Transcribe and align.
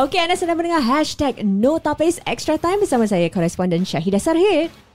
Okey, 0.00 0.16
anda 0.16 0.32
sedang 0.32 0.56
mendengar 0.56 0.80
hashtag 0.80 1.44
No 1.44 1.76
Extra 2.24 2.56
Time 2.56 2.80
bersama 2.80 3.04
saya, 3.04 3.28
koresponden 3.28 3.84
Syahidah 3.84 4.16
Sarhid. 4.16 4.89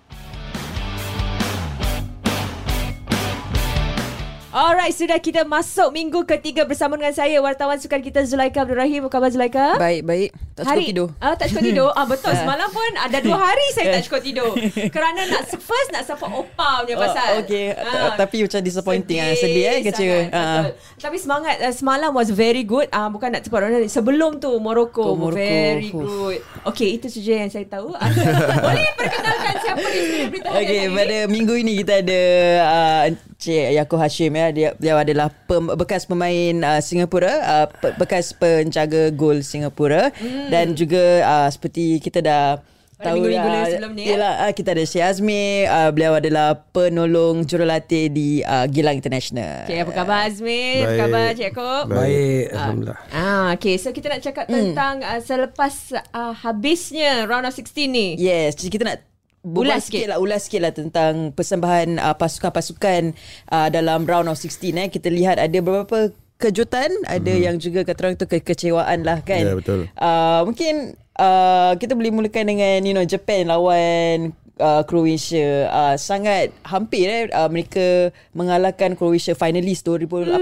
Alright, 4.56 4.96
sudah 4.96 5.20
kita 5.20 5.44
masuk 5.44 5.92
minggu 5.92 6.24
ketiga 6.24 6.64
bersama 6.64 6.96
dengan 6.96 7.12
saya, 7.12 7.44
wartawan 7.44 7.76
sukan 7.76 8.00
kita 8.00 8.24
Zulaika 8.24 8.64
Abdul 8.64 8.80
Rahim. 8.80 9.04
Apa 9.04 9.20
khabar 9.20 9.28
Zulaika? 9.28 9.76
Baik, 9.76 10.08
baik. 10.08 10.32
Tak 10.56 10.72
cukup 10.72 10.88
tidur. 10.88 11.08
Ah, 11.20 11.36
tak 11.36 11.52
cukup 11.52 11.64
tidur. 11.68 11.90
Ah, 11.92 12.08
betul. 12.08 12.32
Semalam 12.40 12.72
pun 12.72 12.88
ada 12.96 13.20
dua 13.20 13.36
hari 13.36 13.68
saya 13.76 14.00
tak 14.00 14.02
cukup 14.08 14.24
tidur. 14.24 14.56
Kerana 14.88 15.28
nak 15.28 15.52
first 15.52 15.92
nak 15.92 16.08
support 16.08 16.32
Opa 16.32 16.88
punya 16.88 16.96
pasal. 16.96 17.28
Oh, 17.36 17.44
okay. 17.44 17.76
Ah, 17.76 18.16
Tapi 18.16 18.48
macam 18.48 18.64
disappointing 18.64 19.20
sedih, 19.36 19.44
sedih 19.44 19.64
eh 19.68 19.78
kecewa. 19.84 20.20
Sangat, 20.24 20.32
betul. 20.32 20.72
Tapi 21.04 21.18
semangat 21.20 21.56
uh, 21.60 21.74
semalam 21.76 22.10
was 22.16 22.32
very 22.32 22.64
good. 22.64 22.88
Ah, 22.96 23.12
bukan 23.12 23.36
nak 23.36 23.44
support 23.44 23.68
orang 23.68 23.92
Sebelum 23.92 24.40
tu 24.40 24.56
Morocco, 24.64 25.04
Oh, 25.04 25.20
Morocco. 25.20 25.36
very 25.36 25.92
good. 25.92 26.40
Okay, 26.64 26.96
itu 26.96 27.12
saja 27.12 27.44
yang 27.44 27.52
saya 27.52 27.68
tahu. 27.68 27.92
Ah, 27.92 28.08
Boleh 28.72 28.88
perkenalkan 28.96 29.54
siapa 29.60 29.84
di 29.84 30.00
berita 30.32 30.48
harian 30.48 30.64
Okey, 30.64 30.80
hari 30.80 30.88
ini? 30.88 30.96
pada 30.96 31.18
minggu 31.28 31.54
ini 31.60 31.74
kita 31.84 31.94
ada 32.00 32.22
uh, 32.64 33.04
Encik 33.46 33.78
Yaakob 33.78 34.00
Hashim 34.02 34.34
ya. 34.34 34.48
Dia, 34.50 34.70
dia 34.74 34.94
adalah 34.98 35.30
pem, 35.30 35.70
bekas 35.72 36.04
pemain 36.04 36.56
uh, 36.58 36.82
Singapura, 36.82 37.34
uh, 37.38 37.66
pe- 37.70 37.94
bekas 37.96 38.34
penjaga 38.34 39.14
gol 39.14 39.40
Singapura 39.40 40.10
hmm. 40.12 40.50
dan 40.50 40.74
juga 40.74 41.22
uh, 41.22 41.48
seperti 41.48 42.02
kita 42.02 42.20
dah 42.20 42.58
Pada 42.96 43.12
tahu 43.12 43.22
minggu-minggu 43.22 43.50
uh, 43.52 43.68
sebelum 43.70 43.92
ni? 43.94 44.04
Yalah, 44.08 44.34
uh, 44.42 44.52
kita 44.52 44.72
ada 44.72 44.82
Syed 44.82 45.04
Azmi, 45.04 45.46
uh, 45.64 45.92
beliau 45.92 46.16
adalah 46.16 46.58
penolong 46.72 47.44
jurulatih 47.44 48.08
di 48.08 48.40
uh, 48.40 48.66
Gilang 48.66 48.96
International. 48.96 49.68
Okay, 49.68 49.84
apa 49.84 49.92
khabar 49.94 50.26
Azmi? 50.26 50.64
Apa 50.80 50.88
Baik. 50.88 50.98
khabar 50.98 51.26
Cik 51.30 51.44
Yaakob? 51.46 51.84
Baik, 51.92 52.44
Alhamdulillah. 52.50 53.00
Ah, 53.12 53.46
okay. 53.54 53.76
So 53.76 53.92
kita 53.92 54.08
nak 54.08 54.24
cakap 54.24 54.48
Hmm. 54.48 54.72
tentang 54.72 54.96
uh, 55.02 55.20
selepas 55.20 55.74
uh, 56.10 56.34
habisnya 56.34 57.28
round 57.28 57.44
of 57.44 57.54
16 57.54 57.70
ni. 57.86 58.16
Yes, 58.18 58.56
jadi 58.56 58.70
kita 58.72 58.84
nak 58.86 58.98
Ulas 59.46 59.54
ulas 59.62 59.80
sikit. 59.80 59.94
sikit 59.94 60.08
lah, 60.10 60.18
ulas 60.18 60.42
sikit 60.42 60.60
lah 60.60 60.74
tentang 60.74 61.14
persembahan 61.32 62.02
uh, 62.02 62.16
pasukan-pasukan 62.16 63.14
uh, 63.48 63.68
dalam 63.70 64.04
round 64.04 64.26
of 64.26 64.36
16 64.36 64.50
eh. 64.74 64.90
Kita 64.90 65.06
lihat 65.08 65.38
ada 65.38 65.54
beberapa 65.56 66.10
kejutan, 66.36 66.90
ada 67.06 67.30
Mhm. 67.30 67.42
yang 67.42 67.56
juga 67.56 67.86
kata 67.86 68.00
orang 68.04 68.16
tu 68.16 68.26
kekecewaan 68.26 69.02
lah 69.02 69.22
kan. 69.22 69.40
Ya, 69.40 69.54
betul. 69.54 69.86
Uh, 69.94 70.42
mungkin 70.44 70.74
uh, 71.16 71.78
kita 71.78 71.94
boleh 71.94 72.12
mulakan 72.12 72.50
dengan 72.50 72.82
you 72.82 72.92
know 72.92 73.06
Japan 73.06 73.46
lawan 73.46 74.34
uh, 74.58 74.82
Croatia. 74.82 75.70
Uh, 75.70 75.96
sangat 75.96 76.50
hampir 76.66 77.06
eh 77.06 77.24
uh, 77.30 77.46
mereka 77.46 78.10
mengalahkan 78.32 78.98
Croatia 78.98 79.32
finalis 79.32 79.80
2018. 79.80 80.42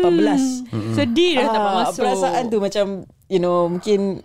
Hmm. 0.72 0.96
Sedih 0.96 1.38
dah 1.38 1.48
tak 1.48 1.60
Ah, 1.60 1.74
masuk. 1.84 2.02
Perasaan 2.02 2.44
tu 2.48 2.58
macam 2.58 2.86
you 3.28 3.38
know 3.38 3.68
mungkin 3.68 4.24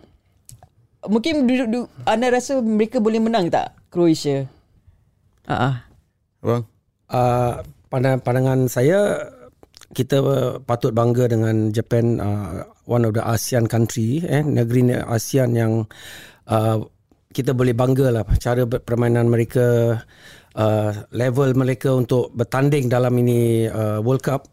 mungkin 1.04 1.44
duduk, 1.44 1.66
duduk 1.66 1.86
anda 2.04 2.26
rasa 2.28 2.58
mereka 2.58 2.98
boleh 2.98 3.18
menang 3.18 3.48
tak 3.48 3.74
Croatia? 3.88 4.46
Uh-uh. 5.48 5.74
Bang. 6.44 6.64
uh, 7.08 7.64
pandangan, 7.88 8.20
pandangan 8.20 8.60
saya 8.68 9.32
kita 9.96 10.20
patut 10.68 10.92
bangga 10.92 11.32
dengan 11.32 11.72
Japan 11.72 12.20
uh, 12.20 12.68
one 12.84 13.08
of 13.08 13.16
the 13.16 13.24
ASEAN 13.24 13.64
country 13.64 14.20
eh 14.28 14.44
negeri 14.44 14.92
ASEAN 14.92 15.56
yang 15.56 15.72
uh, 16.52 16.76
kita 17.32 17.56
boleh 17.56 17.72
bangga 17.72 18.12
lah 18.12 18.24
cara 18.36 18.68
permainan 18.68 19.32
mereka 19.32 19.98
uh, 20.54 20.90
level 21.16 21.56
mereka 21.56 21.96
untuk 21.96 22.28
bertanding 22.36 22.92
dalam 22.92 23.16
ini 23.16 23.64
uh, 23.64 24.04
World 24.04 24.20
Cup 24.20 24.52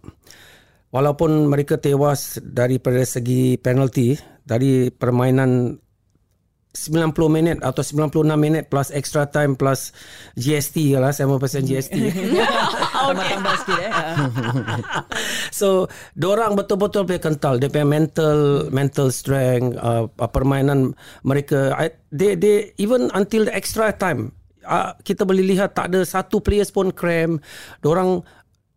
walaupun 0.96 1.52
mereka 1.52 1.76
tewas 1.76 2.40
daripada 2.40 3.04
segi 3.04 3.60
penalti 3.60 4.16
dari 4.48 4.88
permainan 4.88 5.76
90 6.76 7.16
minit 7.31 7.58
atau 7.64 7.80
96 7.81 8.28
minit 8.36 8.68
plus 8.68 8.92
extra 8.92 9.23
time 9.26 9.56
plus 9.56 9.95
GST 10.36 11.00
lah 11.00 11.16
7% 11.16 11.64
GST. 11.64 11.95
Tambah-tambah 12.92 13.55
sikit 13.64 13.80
eh. 13.80 13.92
So, 15.60 15.88
orang 16.20 16.60
betul-betul 16.60 17.08
punya 17.08 17.22
kental 17.23 17.58
dia 17.64 17.72
punya 17.72 17.88
mental 17.88 18.67
mental 18.76 19.08
strength 19.10 19.80
uh, 19.80 20.11
permainan 20.27 20.92
mereka 21.23 21.72
I, 21.80 21.95
they 22.11 22.36
they 22.36 22.76
even 22.76 23.08
until 23.16 23.48
the 23.48 23.54
extra 23.55 23.95
time 23.95 24.36
uh, 24.67 24.98
kita 25.05 25.23
boleh 25.23 25.45
lihat 25.45 25.78
tak 25.78 25.94
ada 25.94 26.02
satu 26.04 26.42
players 26.42 26.73
pun 26.73 26.89
cram. 26.92 27.39
Orang 27.86 28.26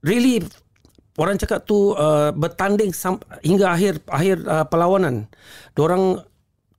really 0.04 0.44
orang 1.18 1.40
cakap 1.40 1.66
tu 1.66 1.96
uh, 1.96 2.30
bertanding 2.30 2.94
sam- 2.94 3.24
hingga 3.42 3.74
akhir 3.74 4.04
akhir 4.06 4.36
uh, 4.46 4.64
perlawanan. 4.68 5.26
Orang 5.74 6.22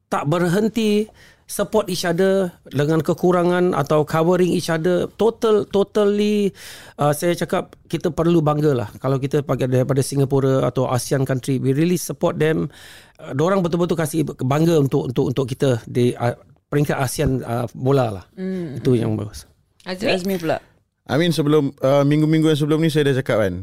tak 0.09 0.25
berhenti 0.25 1.05
support 1.49 1.89
each 1.89 2.05
other 2.05 2.53
dengan 2.69 3.01
kekurangan 3.01 3.73
atau 3.73 4.05
covering 4.05 4.53
each 4.53 4.69
other. 4.69 5.09
Total 5.17 5.65
totally 5.65 6.53
uh, 7.01 7.09
saya 7.09 7.33
cakap 7.33 7.73
kita 7.89 8.13
perlu 8.13 8.41
bangga 8.45 8.77
lah. 8.77 8.89
Kalau 9.01 9.17
kita 9.17 9.41
pakai 9.41 9.65
daripada 9.65 10.05
Singapura 10.05 10.69
atau 10.69 10.85
ASEAN 10.85 11.25
country 11.25 11.57
we 11.57 11.73
really 11.73 11.97
support 11.97 12.37
them. 12.37 12.69
Uh, 13.17 13.33
orang 13.41 13.65
betul-betul 13.65 13.97
kasih 13.97 14.21
bangga 14.45 14.77
untuk 14.77 15.09
untuk 15.09 15.25
untuk 15.33 15.45
kita 15.49 15.81
di 15.89 16.13
uh, 16.13 16.37
peringkat 16.69 16.97
ASEAN 17.01 17.41
uh, 17.41 17.65
bola 17.73 18.21
lah. 18.21 18.25
Mm. 18.37 18.77
itu 18.77 18.93
yang 18.93 19.17
bagus. 19.17 19.49
Azmi? 19.89 20.05
Azmi 20.05 20.35
pula. 20.37 20.61
I 21.09 21.17
mean 21.17 21.33
sebelum 21.33 21.73
uh, 21.81 22.05
minggu-minggu 22.05 22.53
yang 22.53 22.59
sebelum 22.61 22.85
ni 22.85 22.93
saya 22.93 23.09
dah 23.09 23.25
cakap 23.25 23.41
kan? 23.41 23.53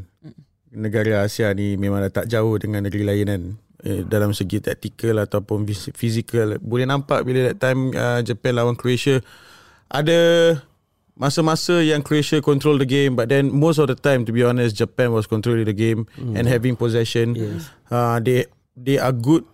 Negara 0.74 1.22
Asia 1.22 1.54
ni 1.54 1.78
memang 1.78 2.02
dah 2.02 2.20
tak 2.22 2.26
jauh 2.26 2.58
dengan 2.58 2.82
negeri 2.82 3.06
lain 3.06 3.26
kan 3.30 3.42
eh, 3.84 4.06
dalam 4.06 4.32
segi 4.32 4.62
taktikal 4.62 5.20
ataupun 5.20 5.66
fizikal. 5.92 6.56
Boleh 6.62 6.86
nampak 6.88 7.26
bila 7.26 7.52
that 7.52 7.58
time 7.60 7.92
uh, 7.92 8.20
Japan 8.22 8.56
lawan 8.56 8.78
Croatia 8.78 9.20
ada 9.92 10.18
masa-masa 11.16 11.80
yang 11.80 12.04
Croatia 12.04 12.44
control 12.44 12.76
the 12.76 12.88
game 12.88 13.16
but 13.16 13.32
then 13.32 13.48
most 13.48 13.80
of 13.80 13.88
the 13.88 13.96
time 13.96 14.28
to 14.28 14.32
be 14.32 14.44
honest 14.44 14.76
Japan 14.76 15.12
was 15.16 15.24
controlling 15.24 15.64
the 15.64 15.76
game 15.76 16.04
mm. 16.16 16.36
and 16.36 16.44
having 16.48 16.76
possession. 16.76 17.36
Yes. 17.36 17.68
uh, 17.90 18.20
they 18.20 18.44
they 18.76 19.00
are 19.00 19.12
good 19.12 19.44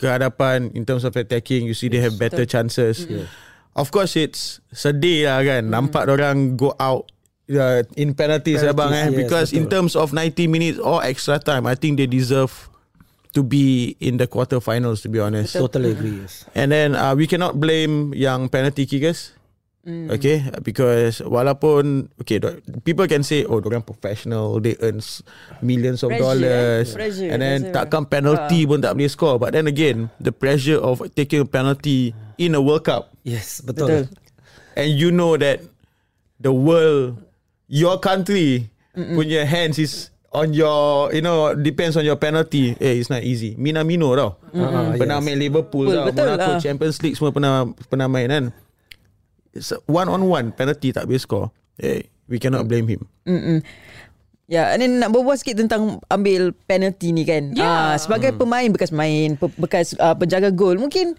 kehadapan 0.00 0.72
in 0.72 0.88
terms 0.88 1.04
of 1.04 1.16
attacking. 1.16 1.68
You 1.68 1.76
see 1.76 1.88
they 1.88 2.00
have 2.00 2.16
better 2.16 2.44
chances. 2.48 3.04
Of 3.76 3.92
course 3.94 4.16
it's 4.18 4.58
sedih 4.74 5.30
lah 5.30 5.44
kan. 5.46 5.70
Nampak 5.70 6.10
orang 6.10 6.58
go 6.58 6.74
out 6.80 7.08
uh, 7.52 7.82
in 7.96 8.14
penalties, 8.14 8.62
Penalties, 8.62 8.74
abang 8.74 8.92
eh. 8.92 9.08
yes, 9.10 9.16
because 9.16 9.48
in 9.52 9.66
betul. 9.66 9.88
terms 9.88 9.92
of 9.94 10.12
90 10.12 10.46
minutes 10.46 10.78
or 10.78 11.02
extra 11.02 11.38
time 11.38 11.66
I 11.66 11.74
think 11.74 11.98
they 11.98 12.06
deserve 12.06 12.52
to 13.32 13.42
be 13.42 13.96
in 14.00 14.16
the 14.18 14.26
quarterfinals 14.26 15.02
to 15.02 15.08
be 15.08 15.18
honest 15.18 15.54
totally 15.54 15.92
agree 15.92 16.20
yes. 16.22 16.44
and 16.54 16.72
then 16.72 16.94
uh, 16.94 17.14
we 17.14 17.26
cannot 17.26 17.58
blame 17.58 18.10
yang 18.14 18.48
penalty 18.48 18.86
kickers 18.86 19.32
Mm. 19.80 20.12
Okay 20.12 20.44
Because 20.60 21.24
Walaupun 21.24 22.12
Okay 22.20 22.36
People 22.84 23.08
can 23.08 23.24
say 23.24 23.48
Oh 23.48 23.64
orang 23.64 23.80
professional 23.80 24.60
They 24.60 24.76
earn 24.84 25.00
Millions 25.64 26.04
of 26.04 26.12
Pressure, 26.12 26.20
dollars? 26.20 26.86
Pressure, 26.92 27.32
And 27.32 27.40
then 27.40 27.58
pressure. 27.64 27.88
Takkan 27.88 28.04
penalty 28.04 28.68
pun 28.68 28.84
tak 28.84 28.92
boleh 28.92 29.08
score 29.08 29.40
But 29.40 29.56
then 29.56 29.64
again 29.64 30.12
The 30.20 30.36
pressure 30.36 30.76
of 30.76 31.00
Taking 31.16 31.42
a 31.42 31.48
penalty 31.48 32.12
In 32.36 32.52
a 32.52 32.60
World 32.60 32.84
Cup 32.84 33.08
yes 33.24 33.64
betul, 33.64 33.88
Betul. 33.88 34.04
And 34.76 34.88
you 34.92 35.08
know 35.08 35.40
that 35.40 35.64
The 36.44 36.52
world 36.52 37.16
Your 37.64 37.96
country 38.04 38.68
Punya 38.92 39.48
hands 39.48 39.80
is 39.80 40.09
On 40.30 40.46
your 40.48 41.10
You 41.10 41.20
know 41.20 41.52
Depends 41.52 41.94
on 41.94 42.04
your 42.04 42.14
penalty 42.14 42.78
Eh 42.78 42.96
it's 42.96 43.08
not 43.08 43.20
easy 43.20 43.54
Minamino 43.54 44.14
tau 44.14 44.38
Ah, 44.52 44.94
Pernah 44.94 45.18
yes. 45.18 45.24
main 45.24 45.38
Liverpool 45.38 45.86
Betul, 45.86 45.96
tau 45.96 46.06
betul 46.06 46.26
Monaco 46.28 46.50
lah. 46.50 46.60
Champions 46.60 46.96
League 47.00 47.16
semua 47.16 47.30
pernah 47.30 47.54
Pernah 47.86 48.06
main 48.06 48.28
kan 48.28 48.44
It's 49.50 49.74
one 49.84 50.06
on 50.06 50.22
one 50.22 50.50
Penalty 50.50 50.90
tak 50.90 51.04
boleh 51.04 51.18
score 51.18 51.50
Eh 51.76 52.06
We 52.24 52.38
cannot 52.38 52.64
blame 52.64 52.86
him 52.86 53.02
Mm-mm. 53.26 53.58
Ya, 54.46 54.74
and 54.74 54.82
then 54.82 54.98
nak 54.98 55.14
berbual 55.14 55.38
sikit 55.38 55.62
tentang 55.62 56.02
ambil 56.10 56.50
penalty 56.66 57.14
ni 57.14 57.22
kan. 57.22 57.54
Ya. 57.54 57.62
Ah, 57.62 57.94
sebagai 57.94 58.34
pemain 58.34 58.66
bekas 58.66 58.90
main, 58.90 59.38
pe- 59.38 59.54
bekas 59.54 59.94
uh, 59.94 60.10
penjaga 60.12 60.50
gol, 60.50 60.74
mungkin 60.74 61.14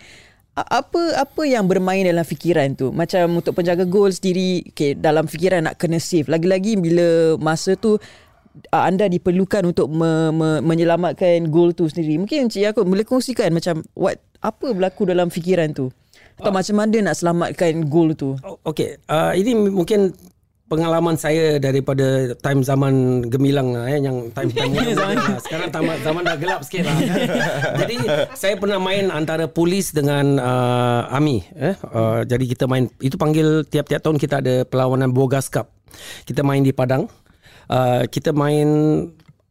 apa 0.52 1.16
apa 1.16 1.42
yang 1.42 1.64
bermain 1.64 2.04
dalam 2.04 2.28
fikiran 2.28 2.76
tu? 2.76 2.92
Macam 2.92 3.40
untuk 3.40 3.56
penjaga 3.56 3.88
gol 3.88 4.12
sendiri, 4.12 4.68
okay, 4.68 4.92
dalam 4.94 5.32
fikiran 5.32 5.64
nak 5.64 5.80
kena 5.80 5.96
save. 5.96 6.28
Lagi-lagi 6.28 6.76
bila 6.76 7.40
masa 7.40 7.80
tu 7.80 7.96
uh, 8.72 8.84
anda 8.84 9.08
diperlukan 9.08 9.64
untuk 9.66 9.88
me- 9.88 10.32
me- 10.32 10.62
menyelamatkan 10.62 11.48
gol 11.48 11.72
tu 11.72 11.88
sendiri. 11.88 12.20
Mungkin 12.20 12.48
Encik 12.48 12.62
Yaakob 12.64 12.86
boleh 12.86 13.04
kongsikan 13.04 13.52
macam 13.52 13.82
what 13.94 14.20
apa 14.42 14.74
berlaku 14.74 15.08
dalam 15.08 15.30
fikiran 15.30 15.72
tu? 15.72 15.90
Atau 16.42 16.50
macam 16.50 16.76
mana 16.82 17.12
nak 17.12 17.16
selamatkan 17.16 17.86
gol 17.86 18.18
tu? 18.18 18.34
Oh, 18.42 18.58
Okey, 18.66 18.98
uh, 19.06 19.30
ini 19.38 19.54
mungkin 19.54 20.10
pengalaman 20.66 21.20
saya 21.20 21.60
daripada 21.60 22.32
time 22.40 22.64
zaman 22.64 23.28
gemilang 23.28 23.76
lah, 23.76 23.92
eh, 23.92 24.00
yang 24.00 24.32
time 24.32 24.50
time 24.56 24.72
zaman 24.96 25.20
lah. 25.20 25.38
sekarang 25.44 25.70
zaman 25.70 25.96
zaman 26.00 26.22
dah 26.24 26.36
gelap 26.40 26.60
sikit 26.64 26.88
lah. 26.88 26.96
Jadi 27.84 27.96
saya 28.34 28.56
pernah 28.56 28.80
main 28.80 29.12
antara 29.12 29.52
polis 29.52 29.92
dengan 29.92 30.40
uh, 30.40 31.12
army. 31.12 31.44
Eh? 31.60 31.76
Uh, 31.84 32.24
jadi 32.24 32.48
kita 32.48 32.66
main 32.72 32.88
itu 33.04 33.20
panggil 33.20 33.68
tiap-tiap 33.68 34.00
tahun 34.00 34.16
kita 34.16 34.40
ada 34.40 34.64
perlawanan 34.64 35.12
Bogas 35.12 35.52
Cup. 35.52 35.70
Kita 36.24 36.40
main 36.42 36.64
di 36.64 36.72
Padang. 36.72 37.12
Uh, 37.72 38.04
kita 38.12 38.36
main 38.36 38.68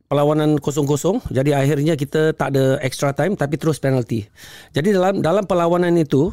perlawanan 0.04 0.60
kosong-kosong. 0.60 1.24
Jadi 1.32 1.56
akhirnya 1.56 1.96
kita 1.96 2.36
tak 2.36 2.52
ada 2.52 2.76
extra 2.84 3.16
time 3.16 3.32
tapi 3.32 3.56
terus 3.56 3.80
penalty. 3.80 4.28
Jadi 4.76 4.92
dalam 4.92 5.24
dalam 5.24 5.48
perlawanan 5.48 5.96
itu 5.96 6.28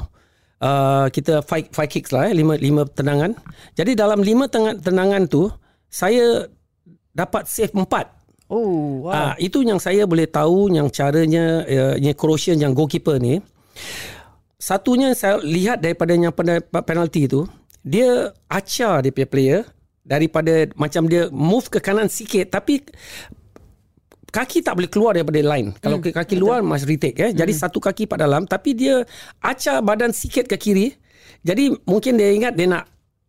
uh, 0.60 1.08
kita 1.08 1.40
five 1.48 1.72
five 1.72 1.88
kicks 1.88 2.12
lah 2.12 2.28
eh, 2.28 2.36
lima 2.36 2.60
lima 2.60 2.84
tendangan. 2.92 3.32
Jadi 3.80 3.96
dalam 3.96 4.20
lima 4.20 4.52
tendangan, 4.52 4.84
tendangan 4.84 5.24
tu 5.32 5.48
saya 5.88 6.44
dapat 7.16 7.48
save 7.48 7.72
empat. 7.72 8.12
Oh, 8.48 9.08
wow. 9.08 9.12
Ah, 9.12 9.34
itu 9.40 9.60
yang 9.64 9.76
saya 9.76 10.08
boleh 10.08 10.24
tahu 10.28 10.72
yang 10.72 10.88
caranya 10.88 11.68
uh, 11.68 11.96
yang 12.00 12.16
Croatian 12.16 12.60
yang 12.60 12.72
goalkeeper 12.72 13.20
ni. 13.20 13.44
Satunya 14.56 15.12
saya 15.16 15.38
lihat 15.44 15.84
daripada 15.84 16.16
yang 16.16 16.32
pen- 16.32 16.64
penalty 16.64 17.28
tu, 17.28 17.44
dia 17.84 18.32
acar 18.48 19.04
dia 19.04 19.12
punya 19.12 19.28
player 19.28 19.62
daripada 20.08 20.72
macam 20.80 21.06
dia 21.12 21.28
move 21.30 21.68
ke 21.68 21.84
kanan 21.84 22.08
sikit 22.08 22.56
tapi 22.56 22.80
kaki 24.32 24.64
tak 24.64 24.80
boleh 24.80 24.92
keluar 24.92 25.12
daripada 25.16 25.40
line. 25.44 25.76
Kalau 25.84 26.00
hmm, 26.00 26.16
kaki 26.16 26.36
luar 26.40 26.64
must 26.64 26.88
retake 26.88 27.20
eh. 27.20 27.32
Jadi 27.36 27.52
satu 27.52 27.84
kaki 27.84 28.08
pak 28.08 28.20
dalam 28.24 28.48
tapi 28.48 28.72
dia 28.72 29.04
acar 29.44 29.84
badan 29.84 30.16
sikit 30.16 30.48
ke 30.48 30.56
kiri. 30.56 30.88
Jadi 31.44 31.76
mungkin 31.84 32.16
dia 32.16 32.32
ingat 32.32 32.54
dia 32.56 32.68
nak 32.72 32.86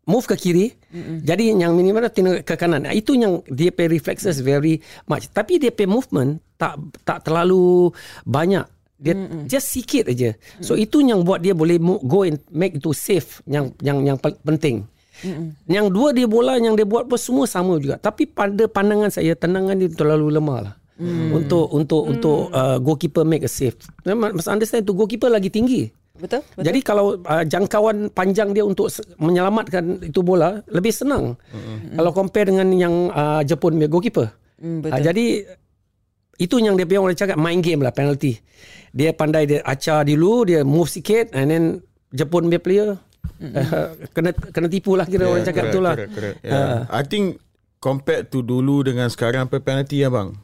move 0.08 0.25
ke 0.25 0.36
kiri. 0.38 0.66
Mm-hmm. 0.88 1.19
Jadi 1.22 1.44
yang 1.52 1.72
minimal 1.76 2.08
dia 2.08 2.12
tengok 2.12 2.36
ke 2.42 2.54
kanan. 2.56 2.88
Itu 2.90 3.12
yang 3.14 3.44
dia 3.52 3.69
pay 3.69 3.92
reflexes 3.92 4.40
very 4.40 4.80
much. 5.04 5.28
Tapi 5.30 5.60
dia 5.60 5.69
pay 5.69 5.84
movement 5.84 6.40
tak 6.56 6.80
tak 7.04 7.28
terlalu 7.28 7.92
banyak. 8.25 8.64
Dia 8.98 9.14
mm-hmm. 9.14 9.46
just 9.46 9.70
sikit 9.70 10.10
aja. 10.10 10.34
So 10.64 10.75
mm-hmm. 10.75 10.84
itu 10.88 10.96
yang 11.04 11.20
buat 11.22 11.44
dia 11.44 11.54
boleh 11.54 11.78
go 12.04 12.25
and 12.25 12.40
make 12.50 12.80
itu 12.80 12.90
safe 12.96 13.44
yang 13.44 13.70
yang 13.84 14.02
yang 14.02 14.19
penting. 14.19 14.88
Mm-hmm. 15.25 15.49
Yang 15.67 15.87
dua 15.91 16.09
dia 16.15 16.26
bola 16.31 16.55
yang 16.59 16.75
dia 16.79 16.87
buat 16.87 17.11
pun 17.11 17.19
semua 17.19 17.47
sama 17.50 17.79
juga. 17.79 17.99
Tapi 17.99 18.29
pada 18.31 18.67
pandangan 18.70 19.11
saya 19.11 19.35
tendangan 19.35 19.75
dia 19.75 19.91
terlalu 19.91 20.38
lemah 20.38 20.59
lah. 20.70 20.75
Mm. 20.99 21.31
Untuk 21.35 21.67
untuk 21.70 22.03
mm. 22.06 22.12
untuk 22.17 22.38
uh, 22.50 22.79
goalkeeper 22.82 23.23
make 23.26 23.47
a 23.47 23.50
save. 23.50 23.79
Must 24.06 24.50
understand 24.50 24.87
tu 24.87 24.94
goalkeeper 24.94 25.31
lagi 25.31 25.50
tinggi. 25.50 25.91
Betul? 26.19 26.43
Betul? 26.43 26.65
Jadi 26.67 26.79
kalau 26.82 27.19
uh, 27.23 27.44
jangkauan 27.47 28.11
panjang 28.11 28.50
dia 28.50 28.67
untuk 28.67 28.91
menyelamatkan 29.23 30.03
itu 30.03 30.20
bola 30.26 30.59
lebih 30.67 30.91
senang. 30.91 31.38
Mm-hmm. 31.55 31.94
Kalau 31.99 32.11
compare 32.11 32.47
dengan 32.50 32.69
yang 32.75 32.94
uh, 33.14 33.43
Jepun 33.47 33.79
punya 33.79 33.91
goalkeeper. 33.91 34.29
Hmm, 34.59 34.82
Uh, 34.82 34.91
betul. 34.91 35.06
jadi 35.06 35.26
itu 36.43 36.55
yang 36.59 36.75
dia 36.75 36.82
punya 36.82 36.99
orang 36.99 37.14
cakap 37.14 37.38
main 37.38 37.62
game 37.62 37.79
lah 37.79 37.94
penalty. 37.94 38.43
Dia 38.91 39.14
pandai 39.14 39.47
dia 39.47 39.62
acar 39.62 40.03
dulu, 40.03 40.43
dia 40.43 40.67
move 40.67 40.91
sikit 40.91 41.31
and 41.31 41.47
then 41.47 41.64
Jepun 42.11 42.50
punya 42.50 42.59
player 42.59 42.88
uh, 43.41 43.94
kena 44.12 44.31
kena 44.35 44.69
tipu 44.70 44.99
lah 44.99 45.06
kira 45.06 45.31
orang 45.31 45.47
cakap 45.47 45.70
tu 45.70 45.81
lah. 45.82 45.94
Correct, 45.94 46.12
correct. 46.15 46.37
Yeah. 46.43 46.87
I 46.91 47.03
think 47.06 47.38
compared 47.79 48.31
to 48.35 48.43
dulu 48.43 48.87
dengan 48.87 49.09
sekarang 49.11 49.47
apa 49.47 49.62
penalty 49.62 50.03
ya 50.03 50.11
bang. 50.11 50.35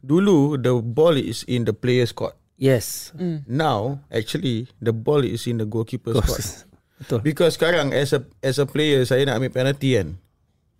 Dulu 0.00 0.56
the 0.56 0.80
ball 0.80 1.18
is 1.20 1.44
in 1.44 1.68
the 1.68 1.74
player's 1.76 2.14
court. 2.14 2.38
Yes. 2.60 3.12
Now 3.48 4.04
actually 4.12 4.68
the 4.78 4.92
ball 4.92 5.24
is 5.24 5.48
in 5.48 5.60
the 5.60 5.66
goalkeeper's 5.68 6.20
court. 6.20 6.46
Betul. 7.00 7.24
Because 7.24 7.56
sekarang 7.56 7.96
as 7.96 8.12
a 8.12 8.20
as 8.44 8.60
a 8.60 8.68
player 8.68 9.00
saya 9.08 9.24
nak 9.24 9.40
ambil 9.40 9.52
penalty 9.52 9.96
kan. 9.96 10.20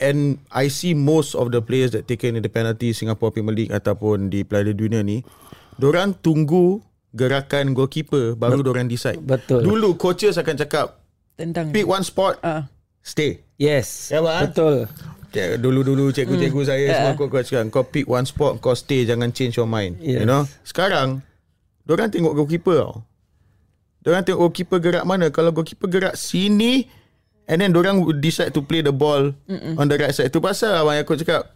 And 0.01 0.41
I 0.49 0.73
see 0.73 0.97
most 0.97 1.37
of 1.37 1.53
the 1.53 1.61
players 1.61 1.93
that 1.93 2.09
taken 2.09 2.33
in 2.33 2.41
the 2.41 2.49
penalty 2.49 2.97
Singapore 2.97 3.37
Premier 3.37 3.53
League 3.53 3.73
ataupun 3.73 4.33
di 4.33 4.49
Piala 4.49 4.73
Dunia 4.73 5.05
ni, 5.05 5.21
dorang 5.77 6.17
tunggu 6.17 6.81
gerakan 7.13 7.77
goalkeeper 7.77 8.33
baru 8.33 8.65
dorang 8.65 8.89
decide. 8.89 9.21
Betul. 9.21 9.61
Dulu 9.61 10.01
coaches 10.01 10.41
akan 10.41 10.57
cakap 10.57 11.00
Tendang. 11.41 11.73
pick 11.73 11.89
one 11.89 12.05
spot, 12.05 12.37
Ah. 12.45 12.69
stay. 13.01 13.41
Yes. 13.57 14.13
Ya, 14.13 14.21
Abang? 14.21 14.45
Betul. 14.45 14.77
Dulu-dulu 15.57 16.11
cikgu-cikgu 16.11 16.61
saya 16.67 16.83
Yeah. 16.83 16.97
semua 17.09 17.29
coach 17.31 17.49
cakap 17.49 17.71
kau 17.71 17.87
pick 17.87 18.05
one 18.05 18.27
spot 18.27 18.59
kau 18.59 18.75
stay 18.75 19.07
jangan 19.07 19.31
change 19.31 19.55
your 19.55 19.65
mind. 19.65 19.97
Yes. 19.99 20.21
You 20.21 20.29
know? 20.29 20.45
Sekarang 20.63 21.25
Diorang 21.81 22.07
tengok 22.07 22.37
goalkeeper 22.37 22.77
tau. 22.77 22.95
Diorang 24.01 24.23
tengok 24.23 24.39
goalkeeper 24.41 24.79
gerak 24.79 25.03
mana. 25.03 25.27
Kalau 25.29 25.51
goalkeeper 25.51 25.91
gerak 25.91 26.15
sini 26.15 26.87
and 27.47 27.59
then 27.59 27.75
diorang 27.75 27.99
would 27.99 28.23
decide 28.23 28.55
to 28.55 28.63
play 28.63 28.79
the 28.79 28.95
ball 28.95 29.35
Mm-mm. 29.51 29.75
on 29.75 29.91
the 29.91 29.99
right 29.99 30.15
side. 30.15 30.31
Itu 30.31 30.39
pasal 30.39 30.77
abang 30.77 30.95
yang 30.95 31.03
aku 31.03 31.19
cakap 31.19 31.51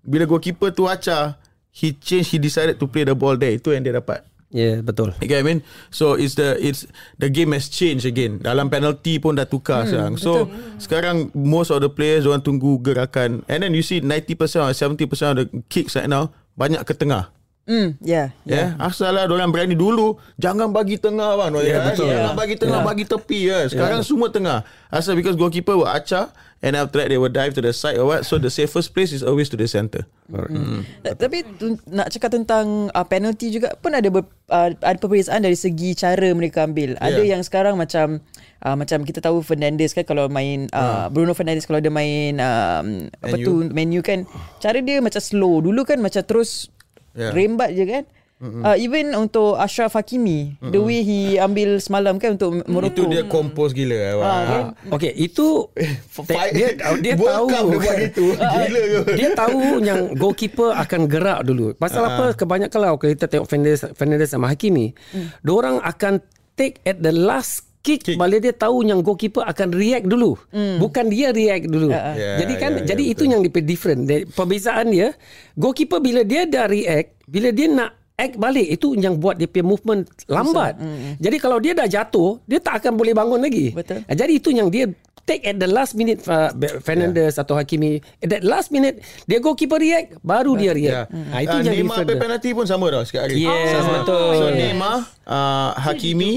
bila 0.00 0.24
goalkeeper 0.24 0.70
tu 0.70 0.86
acar 0.86 1.40
he 1.74 1.90
change 1.90 2.30
he 2.30 2.38
decided 2.38 2.78
to 2.78 2.86
play 2.86 3.02
the 3.02 3.16
ball 3.16 3.34
there. 3.34 3.50
Itu 3.50 3.74
yang 3.74 3.82
dia 3.82 3.98
dapat. 3.98 4.22
Yeah, 4.54 4.86
betul. 4.86 5.10
You 5.18 5.26
get 5.26 5.42
what 5.42 5.50
I 5.50 5.58
mean? 5.58 5.60
So 5.90 6.14
it's 6.14 6.38
the 6.38 6.54
it's 6.62 6.86
the 7.18 7.26
game 7.26 7.50
has 7.58 7.66
changed 7.66 8.06
again. 8.06 8.38
Dalam 8.38 8.70
penalty 8.70 9.18
pun 9.18 9.34
dah 9.34 9.50
tukar 9.50 9.82
hmm, 9.82 9.90
sekarang. 9.90 10.12
So 10.14 10.46
sekarang 10.78 11.16
most 11.34 11.74
of 11.74 11.82
the 11.82 11.90
players 11.90 12.22
orang 12.22 12.46
tunggu 12.46 12.78
gerakan 12.78 13.42
and 13.50 13.66
then 13.66 13.74
you 13.74 13.82
see 13.82 13.98
90% 13.98 14.38
or 14.62 14.70
70% 14.70 15.10
of 15.10 15.36
the 15.42 15.46
kicks 15.66 15.98
right 15.98 16.06
now 16.06 16.30
banyak 16.54 16.86
ke 16.86 16.94
tengah. 16.94 17.34
Hmm, 17.64 17.96
yeah. 18.04 18.28
Ya, 18.44 18.52
yeah. 18.52 18.68
asal 18.76 19.16
lah 19.16 19.24
orang 19.24 19.48
berani 19.48 19.72
dulu 19.72 20.20
jangan 20.36 20.68
bagi 20.68 21.00
tengah 21.00 21.32
bang. 21.40 21.50
Ya, 21.56 21.60
Yeah, 21.64 21.80
betul. 21.88 22.06
Jangan 22.12 22.34
bagi 22.36 22.56
tengah, 22.60 22.80
Ya. 22.80 22.84
bagi 22.84 23.04
tepi 23.08 23.40
ya. 23.48 23.58
Sekarang 23.72 24.00
semua 24.04 24.28
tengah. 24.28 24.68
Asal 24.92 25.16
because 25.16 25.32
goalkeeper 25.32 25.72
will 25.72 25.88
acar 25.88 26.28
and 26.60 26.76
after 26.76 27.00
that 27.00 27.08
they 27.08 27.16
will 27.16 27.32
dive 27.32 27.56
to 27.56 27.64
the 27.64 27.72
side 27.72 27.96
or 27.96 28.04
what. 28.04 28.28
So 28.28 28.36
the 28.36 28.52
safest 28.52 28.92
place 28.92 29.16
is 29.16 29.24
always 29.24 29.48
to 29.48 29.56
the 29.56 29.64
center. 29.64 30.04
Hmm. 30.28 30.84
Tapi 31.04 31.40
tu, 31.56 31.80
nak 31.88 32.12
cakap 32.12 32.36
tentang 32.36 32.92
uh, 32.92 33.06
penalty 33.08 33.48
juga 33.48 33.72
pun 33.80 33.96
ada 33.96 34.12
ber, 34.12 34.28
uh, 34.52 34.68
ada 34.84 34.96
perbezaan 35.00 35.40
dari 35.40 35.56
segi 35.56 35.96
cara 35.96 36.36
mereka 36.36 36.68
ambil. 36.68 37.00
Ada 37.00 37.24
Yeah. 37.24 37.36
yang 37.36 37.42
sekarang 37.44 37.80
macam 37.80 38.20
uh, 38.60 38.76
macam 38.76 39.08
kita 39.08 39.24
tahu 39.24 39.40
Fernandes 39.40 39.96
kan 39.96 40.04
kalau 40.04 40.28
main 40.28 40.68
uh, 40.72 41.08
Bruno 41.08 41.32
Fernandes 41.32 41.64
kalau 41.64 41.80
dia 41.80 41.88
main 41.88 42.36
um, 42.40 43.08
apa 43.24 43.40
tu 43.40 43.64
menu 43.72 44.04
kan 44.04 44.28
cara 44.60 44.84
dia 44.84 45.00
macam 45.00 45.20
slow. 45.24 45.64
Dulu 45.64 45.80
kan 45.88 45.96
macam 46.00 46.20
terus 46.20 46.68
Yeah. 47.14 47.32
rembat 47.32 47.72
je 47.78 47.84
kan. 47.86 48.04
Uh, 48.44 48.76
even 48.76 49.16
untuk 49.16 49.56
Ashraf 49.56 49.96
Hakimi 49.96 50.60
the 50.60 50.76
way 50.76 51.00
he 51.00 51.40
ambil 51.40 51.80
semalam 51.80 52.20
kan 52.20 52.36
untuk 52.36 52.60
Morocco. 52.68 52.92
Itu 52.92 53.08
dia 53.08 53.24
compose 53.24 53.72
gila 53.72 53.96
eh. 53.96 54.12
Ah, 54.20 54.42
kan? 54.44 54.64
Okay, 54.92 55.16
itu 55.16 55.72
dia 56.52 56.76
dia 57.00 57.14
tahu 57.16 57.46
Cup 57.48 57.64
dia 57.64 57.78
buat 57.80 57.96
gitu. 58.04 58.24
Gila 58.58 58.80
ke? 58.84 59.00
dia 59.16 59.28
tahu 59.32 59.80
yang 59.80 60.12
goalkeeper 60.18 60.76
akan 60.76 61.00
gerak 61.08 61.40
dulu. 61.48 61.72
Pasal 61.78 62.04
apa? 62.04 62.36
Kebanyakan 62.36 62.68
kalau 62.68 63.00
kita 63.00 63.32
tengok 63.32 63.48
Fernandes, 63.48 63.80
Fernandes 63.96 64.28
sama 64.28 64.52
Hakimi, 64.52 64.92
hmm. 64.92 65.40
orang 65.48 65.80
akan 65.80 66.20
take 66.58 66.84
at 66.84 67.00
the 67.00 67.14
last 67.14 67.73
kick, 67.84 68.00
Kick. 68.02 68.16
balik 68.16 68.40
dia 68.40 68.50
tahu 68.50 68.80
yang 68.80 68.98
goalkeeper 68.98 69.44
akan 69.44 69.68
react 69.70 70.08
dulu. 70.08 70.40
Bukan 70.80 71.04
dia 71.06 71.30
react 71.30 71.68
dulu. 71.68 71.92
Ya, 71.92 72.40
jadi 72.40 72.54
kan 72.56 72.70
ya, 72.72 72.80
ya, 72.80 72.84
jadi 72.90 73.02
itu 73.04 73.22
betul. 73.22 73.30
yang 73.30 73.40
dia 73.44 73.62
different. 73.62 74.00
Dia- 74.04 74.24
Perbezaan 74.26 74.86
dia, 74.88 75.12
goalkeeper 75.54 76.00
bila 76.00 76.24
dia 76.24 76.42
dah 76.44 76.64
react, 76.64 77.20
bila 77.24 77.52
dia 77.52 77.68
nak 77.68 77.90
act 78.14 78.34
balik 78.34 78.70
itu 78.70 78.94
yang 78.94 79.18
buat 79.18 79.34
dia 79.34 79.44
punya 79.44 79.66
movement 79.66 80.00
lambat. 80.26 80.78
Jadi 81.18 81.36
kalau 81.36 81.58
dia 81.58 81.74
dah 81.74 81.84
jatuh, 81.84 82.40
dia 82.42 82.56
tak 82.56 82.80
akan 82.80 82.94
boleh 82.94 83.12
bangun 83.12 83.38
lagi. 83.38 83.70
Betul. 83.70 84.00
Ah, 84.02 84.14
Jadi 84.14 84.32
itu 84.34 84.48
yang 84.48 84.70
dia 84.70 84.86
take 85.24 85.42
at 85.42 85.56
the 85.56 85.66
last 85.66 85.92
minute 85.92 86.20
uh, 86.26 86.52
Fernandes 86.78 87.36
atau 87.36 87.56
Hakimi 87.56 87.96
at 88.20 88.28
that 88.28 88.44
last 88.44 88.68
minute 88.68 89.00
dia 89.24 89.40
goalkeeper 89.40 89.76
react 89.76 90.20
baru 90.20 90.52
dia 90.54 90.70
react. 90.70 91.08
Yeah. 91.10 91.32
Ha, 91.32 91.36
itu 91.40 91.48
Ah, 91.50 91.60
yang 91.60 91.74
Neymar 91.80 92.04
penalty 92.06 92.50
pun 92.52 92.64
sama 92.64 92.86
dah 92.88 93.02
sikit 93.02 93.24
hari. 93.24 93.40
Yes, 93.40 93.72
sama. 93.74 93.92
betul. 93.98 94.28
So 94.30 94.44
Yeah. 94.46 94.56
Neymar, 94.70 94.96
uh, 95.26 95.70
Hakimi 95.74 96.32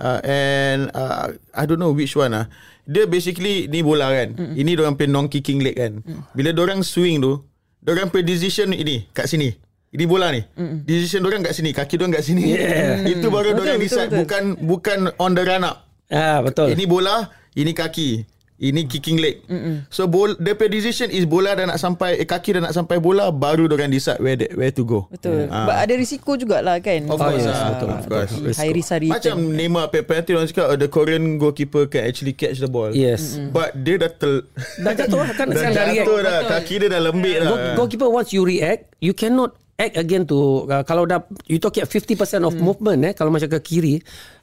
uh, 0.00 0.18
and 0.24 0.88
uh, 0.96 1.30
I 1.54 1.68
don't 1.68 1.78
know 1.78 1.92
which 1.92 2.16
one 2.16 2.32
ah. 2.32 2.48
Dia 2.88 3.06
basically 3.06 3.70
ni 3.70 3.84
bola 3.86 4.10
kan. 4.10 4.34
Mm. 4.34 4.54
Ini 4.56 4.70
orang 4.80 4.96
play 4.98 5.06
non 5.06 5.30
kicking 5.30 5.62
leg 5.62 5.78
kan. 5.78 6.02
Mm. 6.02 6.20
Bila 6.34 6.50
orang 6.58 6.80
swing 6.82 7.22
tu, 7.22 7.38
orang 7.86 8.10
play 8.10 8.24
decision 8.26 8.74
ini 8.74 9.06
kat 9.14 9.30
sini. 9.30 9.54
Ini 9.94 10.04
bola 10.10 10.34
ni. 10.34 10.42
Mm. 10.58 10.88
Decision 10.88 11.22
orang 11.28 11.46
kat 11.46 11.54
sini, 11.54 11.70
kaki 11.70 12.00
orang 12.00 12.18
kat 12.18 12.24
sini. 12.26 12.56
Yeah. 12.56 13.06
Itu 13.14 13.30
baru 13.30 13.54
Betul, 13.54 13.62
orang 13.62 13.78
betul, 13.78 13.86
decide 13.86 14.10
betul. 14.10 14.18
bukan 14.24 14.42
bukan 14.58 14.98
on 15.22 15.32
the 15.38 15.44
run 15.46 15.62
up. 15.62 15.86
Ah 16.10 16.42
betul. 16.42 16.74
Ini 16.74 16.84
bola, 16.90 17.30
ini 17.54 17.70
kaki. 17.70 18.26
Ini 18.60 18.84
kicking 18.84 19.16
leg. 19.16 19.40
Mm-mm. 19.48 19.88
So 19.88 20.04
bol, 20.04 20.36
the 20.36 20.52
decision 20.68 21.08
is 21.08 21.24
bola 21.24 21.56
dah 21.56 21.64
nak 21.64 21.80
sampai 21.80 22.20
eh, 22.20 22.28
kaki 22.28 22.60
dah 22.60 22.68
nak 22.68 22.76
sampai 22.76 23.00
bola 23.00 23.32
baru 23.32 23.64
orang 23.72 23.88
decide 23.88 24.20
where 24.20 24.36
the, 24.36 24.52
where 24.52 24.68
to 24.68 24.84
go. 24.84 25.08
Betul. 25.08 25.48
Ah. 25.48 25.64
But 25.64 25.76
ada 25.80 25.96
risiko 25.96 26.36
jugalah 26.36 26.76
kan. 26.84 27.08
Of 27.08 27.16
course, 27.16 27.40
yes, 27.40 27.56
ah, 27.56 27.72
betul, 27.72 27.88
of 27.88 28.04
course. 28.04 28.32
High 28.60 28.76
risk 28.76 28.92
return. 28.92 29.16
Macam 29.16 29.36
Neymar 29.56 29.88
pe- 29.88 30.04
penalty 30.04 30.36
orang 30.36 30.48
cakap 30.52 30.66
oh, 30.68 30.76
the 30.76 30.92
Korean 30.92 31.40
goalkeeper 31.40 31.88
can 31.88 32.04
actually 32.04 32.36
catch 32.36 32.60
the 32.60 32.68
ball. 32.68 32.92
Yes. 32.92 33.40
But 33.48 33.80
dia 33.80 33.96
dah 33.96 34.12
tel 34.12 34.44
Dah 34.76 34.92
jatuh 34.92 35.24
kan 35.32 35.46
dah 35.56 35.72
jatuh 35.72 36.18
dah. 36.20 36.38
Kaki 36.44 36.74
dia 36.84 36.88
dah 36.92 37.00
lembik 37.00 37.40
dah. 37.40 37.48
Go- 37.48 37.64
goalkeeper 37.80 38.12
once 38.12 38.36
you 38.36 38.44
react, 38.44 38.92
you 39.00 39.16
cannot 39.16 39.56
act 39.80 39.96
again 39.96 40.28
to 40.28 40.68
uh, 40.68 40.84
kalau 40.84 41.08
dah 41.08 41.24
you 41.48 41.56
talk 41.56 41.80
at 41.80 41.88
50% 41.88 42.12
of 42.44 42.52
movement 42.60 43.00
eh 43.00 43.12
kalau 43.16 43.32
macam 43.32 43.48
ke 43.48 43.60
kiri 43.64 43.96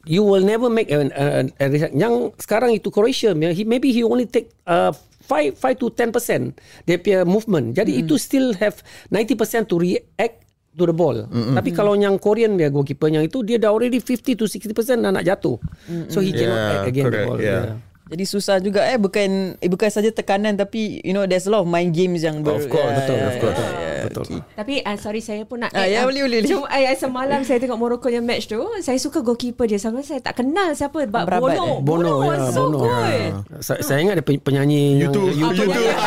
you 0.03 0.25
will 0.25 0.41
never 0.41 0.65
make 0.67 0.89
a, 0.89 1.05
a, 1.13 1.25
a, 1.61 1.65
a 1.69 1.87
yang 1.93 2.33
sekarang 2.41 2.73
itu 2.73 2.89
Croatia 2.89 3.37
yeah, 3.37 3.53
he 3.53 3.61
maybe 3.61 3.93
he 3.93 4.01
only 4.01 4.25
take 4.25 4.49
uh, 4.65 4.89
5 5.29 5.59
5 5.61 5.77
to 5.77 5.93
10% 5.93 6.57
dia 6.89 6.97
punya 6.97 7.21
movement 7.21 7.77
jadi 7.77 8.01
itu 8.01 8.17
still 8.17 8.57
have 8.57 8.81
90% 9.13 9.69
to 9.69 9.77
react 9.77 10.47
to 10.77 10.85
the 10.85 10.93
ball. 10.93 11.25
Mm-hmm. 11.25 11.57
Tapi 11.57 11.69
kalau 11.73 11.97
yang 11.97 12.21
Korean 12.21 12.53
dia 12.53 12.69
goalkeeper 12.69 13.09
yang 13.09 13.25
itu 13.25 13.41
dia 13.41 13.57
dah 13.57 13.73
already 13.73 13.97
50 13.97 14.37
to 14.37 14.45
60% 14.45 14.69
dah 15.01 15.09
nak 15.09 15.25
jatuh. 15.25 15.57
Mm-hmm. 15.89 16.13
So 16.13 16.21
he 16.21 16.29
cannot 16.29 16.53
Yeah, 16.53 16.73
act 16.77 16.85
again 16.85 17.05
the 17.09 17.11
correct, 17.17 17.27
ball. 17.33 17.39
yeah. 17.41 17.81
Jadi 18.07 18.23
susah 18.23 18.55
juga 18.61 18.85
eh 18.87 18.95
bukan 18.95 19.57
eh, 19.57 19.67
bukan 19.67 19.89
saja 19.89 20.13
tekanan 20.13 20.53
tapi 20.53 21.01
you 21.01 21.11
know 21.11 21.25
there's 21.25 21.43
a 21.43 21.51
lot 21.51 21.65
of 21.65 21.67
mind 21.67 21.91
games 21.91 22.21
yang 22.21 22.39
ber, 22.39 22.55
Of 22.55 22.69
course, 22.69 22.87
Yeah, 22.87 22.97
betul, 23.03 23.17
yeah, 23.17 23.27
of 23.27 23.35
course. 23.41 23.57
yeah, 23.59 23.73
yeah. 23.73 23.96
Betul. 24.09 24.39
Tapi 24.53 24.73
uh, 24.79 24.95
sorry 24.95 25.19
saya 25.19 25.43
pun 25.43 25.59
nak 25.59 25.71
Ah, 25.71 25.83
add 25.83 25.89
ya, 25.89 25.99
boleh, 26.03 26.21
boleh. 26.23 26.39
Cuma 26.43 26.65
uh, 26.65 26.95
semalam 26.95 27.39
saya 27.41 27.57
tengok 27.57 27.75
Morocco 27.75 28.07
yang 28.07 28.23
match 28.23 28.45
tu, 28.45 28.59
saya 28.79 28.97
suka 28.97 29.19
goalkeeper 29.19 29.63
dia. 29.63 29.77
Sama 29.77 30.01
saya 30.01 30.19
tak 30.19 30.37
kenal 30.37 30.71
siapa. 30.71 31.03
Bono. 31.03 31.27
eh? 31.27 31.37
Bono, 31.37 31.79
Bono, 31.81 32.13
was 32.23 32.37
ya, 32.37 32.49
so 32.49 32.61
Bono. 32.65 32.77
good. 32.83 33.31
Saya, 33.59 33.79
saya 33.81 33.97
ingat 33.99 34.13
ada 34.15 34.25
pe- 34.25 34.39
penyanyi 34.39 34.75
yang 34.97 35.09
YouTube, 35.09 35.31
YouTube. 35.31 35.69
YouTube. 35.69 35.97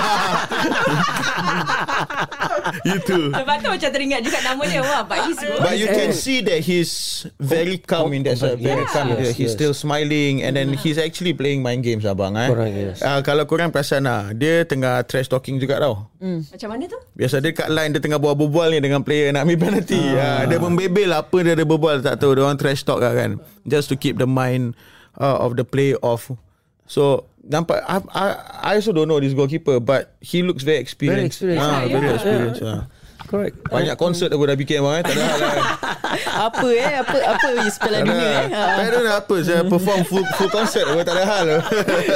Itu. 2.82 3.18
Sebab 3.38 3.56
tu 3.60 3.68
macam 3.70 3.90
teringat 3.90 4.20
juga 4.22 4.38
nama 4.42 4.62
dia. 4.62 4.80
Wah, 4.80 5.02
but 5.02 5.18
he's 5.26 5.38
good. 5.38 5.60
But 5.60 5.74
you 5.76 5.86
can 5.86 6.10
see 6.12 6.40
that 6.42 6.60
he's 6.60 6.92
very 7.36 7.78
calm 7.78 8.12
in 8.12 8.22
that 8.24 8.38
side. 8.38 8.58
Very 8.58 8.84
calm. 8.86 9.12
yes, 9.12 9.34
he's 9.34 9.50
yes. 9.50 9.54
still 9.54 9.74
smiling 9.74 10.42
and 10.42 10.54
then 10.54 10.74
he's 10.74 10.96
actually 10.96 11.32
playing 11.32 11.60
mind 11.60 11.82
games 11.82 12.04
abang 12.04 12.36
eh. 12.36 12.48
Correct, 12.48 12.74
yes. 12.74 12.98
Ah, 13.00 13.20
kalau 13.20 13.44
korang 13.44 13.70
perasan 13.70 14.06
lah, 14.06 14.30
dia 14.32 14.62
tengah 14.64 15.02
trash 15.04 15.26
talking 15.26 15.58
juga 15.58 15.80
tau. 15.80 16.08
Macam 16.20 16.68
mana 16.68 16.84
tu? 16.84 16.98
Biasa 17.16 17.40
dia 17.40 17.52
kat 17.52 17.68
line 17.68 17.89
dia 17.90 18.00
tengah 18.00 18.18
bual-bual 18.18 18.70
ni 18.70 18.80
dengan 18.80 19.02
player 19.02 19.30
nak 19.30 19.44
ambil 19.44 19.70
penalty. 19.70 20.00
Ah. 20.14 20.46
dia 20.46 20.56
membebel 20.56 21.10
apa 21.10 21.36
dia 21.42 21.52
ada 21.54 21.64
berbual 21.64 22.00
tak 22.00 22.18
tahu. 22.18 22.34
Dia 22.34 22.42
orang 22.46 22.58
trash 22.58 22.82
talk 22.82 22.98
lah 22.98 23.12
kan. 23.12 23.38
Just 23.64 23.90
to 23.90 23.96
keep 23.96 24.16
the 24.16 24.26
mind 24.26 24.74
uh, 25.16 25.42
of 25.42 25.54
the 25.54 25.62
player 25.62 25.98
off. 26.00 26.30
So 26.86 27.26
nampak 27.40 27.80
I, 27.86 27.96
I, 28.12 28.24
I 28.60 28.72
also 28.76 28.92
don't 28.92 29.08
know 29.08 29.18
this 29.18 29.32
goalkeeper 29.32 29.78
but 29.78 30.14
he 30.20 30.42
looks 30.42 30.62
very 30.62 30.78
experienced. 30.78 31.40
Very 31.40 31.56
experienced. 31.56 31.66
Ah, 31.66 31.82
Yeah. 31.82 31.92
very 31.94 32.08
experienced. 32.14 32.62
Ah. 32.62 32.82
Correct. 33.26 33.54
Banyak 33.68 33.96
konsert 33.96 34.30
aku 34.30 34.44
dah 34.44 34.56
bikin 34.56 34.80
abang 34.80 34.96
eh. 34.96 35.02
Tak 35.02 35.12
ada 35.12 35.22
hal 35.22 35.38
lah. 35.38 35.54
apa 36.48 36.68
eh? 36.70 36.92
Apa 36.98 37.16
apa 37.30 37.46
Piala 37.60 37.98
Tak 38.00 38.02
Dunia 38.02 38.28
eh? 38.28 38.46
Ha. 38.50 38.62
tak 38.74 38.84
ada 38.86 38.98
nak 39.00 39.16
apa 39.22 39.36
Saya 39.40 39.60
perform 39.62 40.00
full, 40.02 40.24
full 40.34 40.50
concert 40.50 40.86
apa, 40.88 41.00
Tak 41.02 41.14
ada 41.14 41.24
hal 41.24 41.46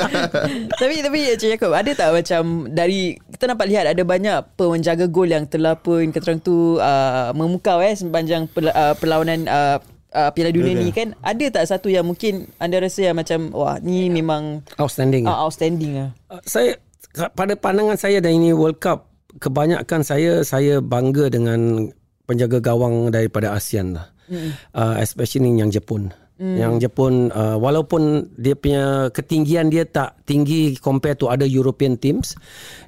tapi 0.80 0.94
tapi 1.00 1.18
Encik 1.30 1.49
Yaakob 1.54 1.73
ada 1.73 1.90
tak 1.94 2.08
macam 2.11 2.42
dari 2.68 3.14
kita 3.30 3.44
nampak 3.46 3.66
lihat 3.70 3.84
ada 3.87 4.02
banyak 4.02 4.37
penjaga 4.54 5.06
gol 5.06 5.30
yang 5.30 5.46
telah 5.46 5.78
pun 5.78 6.11
kata 6.11 6.34
orang 6.34 6.40
tu 6.42 6.78
uh, 6.78 7.30
memukau 7.32 7.78
eh 7.78 7.94
sepanjang 7.94 8.50
uh, 8.50 8.94
perlawanan 8.99 9.46
uh, 9.46 9.76
uh, 10.12 10.30
Piala 10.34 10.50
Dunia 10.50 10.75
ni 10.75 10.90
kan 10.90 11.14
ada 11.20 11.44
tak 11.50 11.64
satu 11.66 11.88
yang 11.88 12.06
mungkin 12.06 12.50
anda 12.58 12.82
rasa 12.82 13.11
yang 13.11 13.16
macam 13.16 13.50
wah 13.54 13.78
ni 13.78 14.11
memang 14.11 14.62
Outstanding. 14.78 15.25
uh, 15.26 15.46
outstanding 15.46 15.92
ah 16.00 16.11
Uh, 16.26 16.42
saya 16.42 16.75
pada 17.14 17.54
pandangan 17.54 17.94
saya 17.94 18.18
dan 18.18 18.34
ini 18.34 18.50
World 18.50 18.82
Cup 18.82 19.13
kebanyakan 19.38 20.00
saya 20.07 20.43
saya 20.47 20.79
bangga 20.79 21.31
dengan 21.31 21.91
penjaga 22.25 22.61
gawang 22.61 23.12
daripada 23.12 23.53
ASEAN 23.55 23.97
lah. 23.97 24.07
Mm. 24.29 24.50
Uh, 24.73 24.95
especially 25.05 25.53
yang 25.53 25.69
Jepun. 25.69 26.09
Mm. 26.41 26.57
Yang 26.59 26.75
Jepun 26.88 27.31
uh, 27.31 27.55
walaupun 27.61 28.33
dia 28.35 28.59
punya 28.59 29.12
ketinggian 29.14 29.71
dia 29.71 29.87
tak 29.87 30.19
tinggi 30.26 30.75
compare 30.81 31.14
to 31.14 31.31
other 31.31 31.47
European 31.47 31.95
teams, 31.95 32.35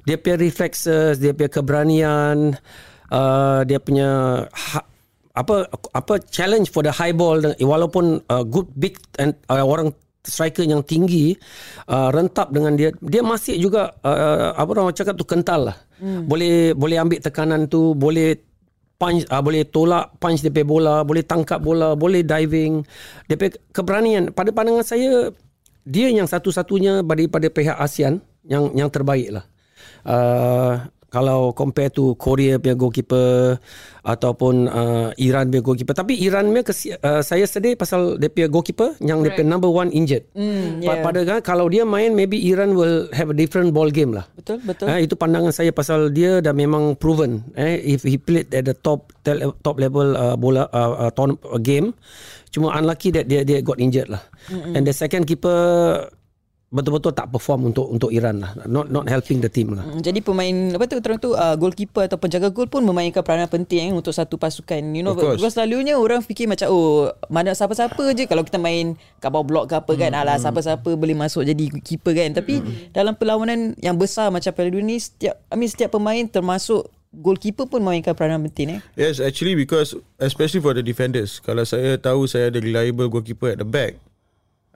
dia 0.03 0.19
punya 0.19 0.35
reflexes, 0.35 1.21
dia 1.21 1.31
punya 1.31 1.47
keberanian, 1.47 2.57
uh, 3.13 3.61
dia 3.63 3.79
punya 3.79 4.43
ha- 4.51 4.87
apa 5.37 5.69
apa 5.93 6.17
challenge 6.33 6.73
for 6.73 6.81
the 6.81 6.89
high 6.89 7.13
ball 7.13 7.37
walaupun 7.61 8.25
uh, 8.25 8.41
good 8.41 8.67
big 8.73 8.97
and 9.21 9.37
uh, 9.53 9.61
orang 9.61 9.93
striker 10.27 10.67
yang 10.67 10.83
tinggi 10.83 11.33
uh, 11.87 12.11
rentap 12.11 12.51
dengan 12.51 12.75
dia. 12.75 12.91
Dia 12.99 13.23
masih 13.23 13.55
juga 13.57 13.95
uh, 14.03 14.53
apa 14.53 14.69
orang 14.75 14.91
cakap 14.91 15.15
tu 15.15 15.23
kental 15.23 15.71
lah. 15.71 15.77
Hmm. 15.97 16.29
boleh 16.29 16.77
boleh 16.77 17.01
ambil 17.01 17.17
tekanan 17.17 17.65
tu 17.65 17.97
boleh 17.97 18.37
punch 19.01 19.25
uh, 19.33 19.41
boleh 19.41 19.65
tolak 19.65 20.13
punch 20.21 20.45
punya 20.45 20.61
bola 20.61 20.95
boleh 21.01 21.25
tangkap 21.25 21.57
bola 21.63 21.95
boleh 21.95 22.21
diving. 22.21 22.83
Punya 23.25 23.49
keberanian. 23.73 24.35
Pada 24.35 24.53
pandangan 24.53 24.85
saya 24.85 25.31
dia 25.87 26.11
yang 26.11 26.27
satu-satunya 26.27 27.01
daripada 27.07 27.47
pihak 27.47 27.79
ASEAN 27.79 28.19
yang 28.43 28.75
yang 28.75 28.91
terbaik 28.91 29.31
lah. 29.31 29.45
Uh, 30.03 30.83
kalau 31.07 31.55
compare 31.55 31.87
to 31.87 32.15
Korea 32.15 32.59
punya 32.59 32.75
goalkeeper 32.75 33.55
ataupun 34.03 34.67
uh, 34.67 35.09
Iran 35.15 35.47
punya 35.47 35.63
goalkeeper 35.63 35.95
tapi 35.95 36.19
Iran 36.19 36.51
punya 36.51 36.63
kesi- 36.63 36.95
uh, 36.95 37.19
saya 37.19 37.43
sedih 37.43 37.75
pasal 37.75 38.15
dia 38.15 38.27
punya 38.27 38.47
goalkeeper 38.47 38.95
yang 38.99 39.23
dia 39.23 39.31
punya 39.31 39.47
number 39.47 39.67
one 39.67 39.91
injured 39.91 40.27
Pa- 40.31 40.43
yeah. 40.83 40.99
pada 40.99 41.19
kan 41.23 41.39
kalau 41.39 41.67
dia 41.67 41.83
main 41.83 42.11
maybe 42.11 42.39
Iran 42.43 42.75
will 42.75 43.07
have 43.11 43.31
a 43.31 43.35
different 43.35 43.71
ball 43.71 43.87
game 43.87 44.11
lah 44.11 44.27
betul 44.35 44.59
betul 44.63 44.87
Eh, 44.87 45.03
itu 45.03 45.19
pandangan 45.19 45.51
saya 45.51 45.75
pasal 45.75 46.09
dia 46.09 46.39
dah 46.39 46.55
memang 46.55 46.95
proven. 46.95 47.43
Eh, 47.59 47.75
if 47.83 48.07
he 48.07 48.15
played 48.15 48.47
at 48.55 48.63
the 48.63 48.71
top 48.71 49.11
top 49.59 49.75
level 49.75 50.15
uh, 50.15 50.39
bola 50.39 50.63
uh, 50.71 51.11
uh, 51.11 51.59
game, 51.59 51.91
cuma 52.55 52.71
unlucky 52.73 53.11
that 53.11 53.27
dia 53.27 53.43
dia 53.43 53.59
got 53.59 53.75
injured 53.77 54.07
lah. 54.07 54.23
Mm-hmm. 54.47 54.73
And 54.79 54.83
the 54.87 54.95
second 54.95 55.27
keeper 55.27 56.07
betul-betul 56.67 57.15
tak 57.15 57.31
perform 57.31 57.71
untuk 57.71 57.87
untuk 57.87 58.11
Iran 58.11 58.43
lah. 58.43 58.51
Not 58.67 58.91
not 58.91 59.07
helping 59.07 59.39
the 59.39 59.47
team 59.47 59.71
lah. 59.71 59.87
Mm, 59.87 60.03
Jadi 60.03 60.19
pemain 60.19 60.55
apa 60.75 60.83
tu 60.83 60.99
terang 60.99 61.15
tu 61.15 61.31
uh, 61.31 61.55
goalkeeper 61.55 62.11
atau 62.11 62.19
penjaga 62.19 62.51
gol 62.51 62.67
pun 62.67 62.83
memainkan 62.83 63.23
peranan 63.23 63.47
penting 63.47 63.91
eh, 63.91 63.95
untuk 63.95 64.11
satu 64.11 64.35
pasukan. 64.35 64.83
You 64.91 64.99
know 64.99 65.15
because 65.15 65.39
selalunya 65.55 65.95
orang 65.95 66.19
fikir 66.19 66.51
macam 66.51 66.67
oh 66.67 67.07
mana 67.31 67.55
siapa-siapa 67.55 68.11
je 68.11 68.27
kalau 68.27 68.43
kita 68.43 68.59
main 68.59 68.99
kat 69.23 69.31
bawah 69.31 69.47
blok 69.47 69.65
ke 69.71 69.75
apa 69.79 69.93
kan 69.95 70.11
Hmm, 70.11 70.23
alah 70.23 70.39
siapa-siapa 70.39 70.95
boleh 70.95 71.15
masuk 71.15 71.47
jadi 71.47 71.71
keeper 71.79 72.11
kan. 72.11 72.35
Tapi 72.35 72.59
dalam 72.91 73.15
perlawanan 73.15 73.75
yang 73.79 73.95
besar 73.95 74.27
macam 74.27 74.51
Piala 74.51 74.71
Dunia 74.71 74.87
ni 74.87 74.97
setiap 74.99 75.39
I 75.51 75.55
mean 75.55 75.67
setiap 75.71 75.95
pemain 75.95 76.23
termasuk 76.27 76.87
goalkeeper 77.11 77.67
pun 77.67 77.83
memainkan 77.83 78.15
peranan 78.15 78.43
penting 78.47 78.79
eh. 78.79 78.81
Yes 78.95 79.19
actually 79.19 79.55
because 79.55 79.95
Especially 80.19 80.63
for 80.63 80.71
the 80.75 80.83
defenders 80.83 81.39
Kalau 81.43 81.63
saya 81.67 81.95
tahu 81.99 82.27
Saya 82.27 82.51
ada 82.51 82.59
reliable 82.59 83.07
goalkeeper 83.11 83.55
at 83.55 83.59
the 83.59 83.67
back 83.67 83.99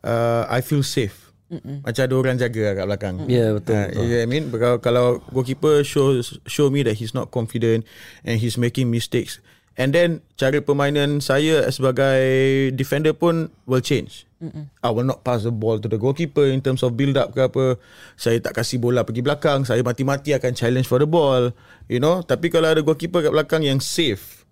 uh, 0.04 0.48
I 0.52 0.60
feel 0.60 0.84
safe 0.84 1.31
Mm-mm. 1.52 1.84
Macam 1.84 2.02
ada 2.08 2.16
orang 2.16 2.40
jaga 2.40 2.62
lah 2.64 2.74
kat 2.74 2.86
belakang. 2.88 3.16
Ya, 3.28 3.52
betul, 3.52 3.76
Ah, 3.76 3.92
You 3.92 4.08
know 4.08 4.16
what 4.16 4.24
I 4.24 4.30
mean? 4.32 4.44
Kalau, 4.56 4.78
kalau 4.80 5.06
goalkeeper 5.36 5.84
shows 5.84 6.40
Show 6.48 6.72
me 6.72 6.80
that 6.88 6.96
he's 6.96 7.12
not 7.12 7.28
confident 7.28 7.84
And 8.24 8.40
he's 8.40 8.56
making 8.56 8.88
mistakes. 8.88 9.44
And 9.76 9.92
then 9.92 10.24
Cara 10.40 10.64
permainan 10.64 11.20
saya 11.20 11.68
Sebagai 11.70 12.24
defender 12.72 13.12
pun 13.12 13.52
Will 13.68 13.84
change. 13.84 14.24
Mm-mm. 14.40 14.72
I 14.80 14.90
will 14.90 15.04
not 15.04 15.28
pass 15.28 15.44
the 15.44 15.52
ball 15.52 15.76
to 15.78 15.92
the 15.92 16.00
goalkeeper 16.00 16.48
In 16.48 16.64
terms 16.64 16.88
of 16.88 16.96
build 16.96 17.20
up 17.20 17.36
ke 17.36 17.44
apa. 17.44 17.76
Saya 18.16 18.40
tak 18.40 18.56
kasih 18.56 18.80
bola 18.80 19.04
pergi 19.04 19.20
belakang. 19.20 19.68
Saya 19.68 19.84
mati-mati 19.84 20.32
akan 20.32 20.56
challenge 20.56 20.88
for 20.88 21.04
the 21.04 21.10
ball 21.10 21.52
You 21.92 22.00
know? 22.00 22.24
Tapi 22.24 22.48
kalau 22.48 22.72
ada 22.72 22.80
goalkeeper 22.80 23.28
kat 23.28 23.36
belakang 23.36 23.68
yang 23.68 23.84
safe 23.84 24.48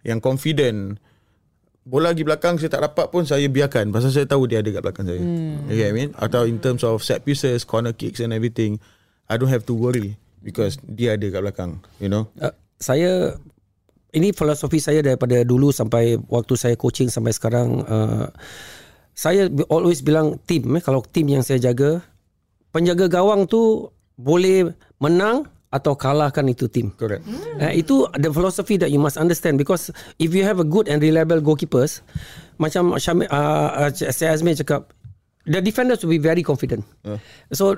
Yang 0.00 0.24
confident 0.24 0.96
Bola 1.88 2.12
pergi 2.12 2.28
belakang 2.28 2.60
saya 2.60 2.68
tak 2.68 2.84
dapat 2.84 3.06
pun 3.08 3.24
saya 3.24 3.48
biarkan 3.48 3.88
pasal 3.88 4.12
saya 4.12 4.28
tahu 4.28 4.44
dia 4.44 4.60
ada 4.60 4.68
kat 4.68 4.82
belakang 4.84 5.08
saya. 5.08 5.24
Hmm. 5.24 5.64
You 5.72 5.80
get 5.80 5.88
what 5.88 5.92
I 5.92 5.96
mean? 5.96 6.10
Atau 6.20 6.44
in 6.44 6.60
terms 6.60 6.84
of 6.84 7.00
set 7.00 7.24
pieces, 7.24 7.64
corner 7.64 7.96
kicks 7.96 8.20
and 8.20 8.36
everything, 8.36 8.76
I 9.32 9.40
don't 9.40 9.48
have 9.48 9.64
to 9.64 9.74
worry 9.74 10.20
because 10.44 10.76
dia 10.84 11.16
ada 11.16 11.24
kat 11.32 11.40
belakang, 11.40 11.80
you 11.96 12.12
know. 12.12 12.28
Uh, 12.36 12.52
saya 12.76 13.40
ini 14.12 14.36
filosofi 14.36 14.84
saya 14.84 15.00
daripada 15.00 15.40
dulu 15.44 15.72
sampai 15.72 16.20
waktu 16.28 16.54
saya 16.60 16.74
coaching 16.76 17.08
sampai 17.08 17.32
sekarang 17.32 17.84
uh, 17.84 18.28
saya 19.12 19.50
always 19.68 20.00
bilang 20.00 20.38
team 20.46 20.76
eh 20.78 20.82
kalau 20.84 21.04
team 21.04 21.28
yang 21.28 21.44
saya 21.44 21.58
jaga 21.58 22.00
penjaga 22.72 23.10
gawang 23.10 23.44
tu 23.44 23.90
boleh 24.16 24.72
menang 25.02 25.44
atau 25.68 25.92
kalahkan 25.92 26.48
itu 26.48 26.64
team. 26.68 26.92
Correct. 26.96 27.24
Uh, 27.60 27.72
itu 27.76 28.08
the 28.16 28.32
philosophy 28.32 28.80
that 28.80 28.88
you 28.88 28.96
must 28.96 29.20
understand 29.20 29.60
because 29.60 29.92
if 30.16 30.32
you 30.32 30.40
have 30.40 30.56
a 30.60 30.66
good 30.66 30.88
and 30.88 31.04
reliable 31.04 31.40
goalkeepers 31.44 32.00
macam 32.56 32.96
Syamil 32.96 33.28
uh, 33.28 33.88
uh, 33.88 33.90
Syed 33.92 34.32
Azmi 34.32 34.56
cakap 34.56 34.88
the 35.44 35.60
defenders 35.60 36.00
will 36.00 36.16
be 36.16 36.22
very 36.22 36.40
confident. 36.40 36.84
Uh. 37.04 37.20
So 37.52 37.76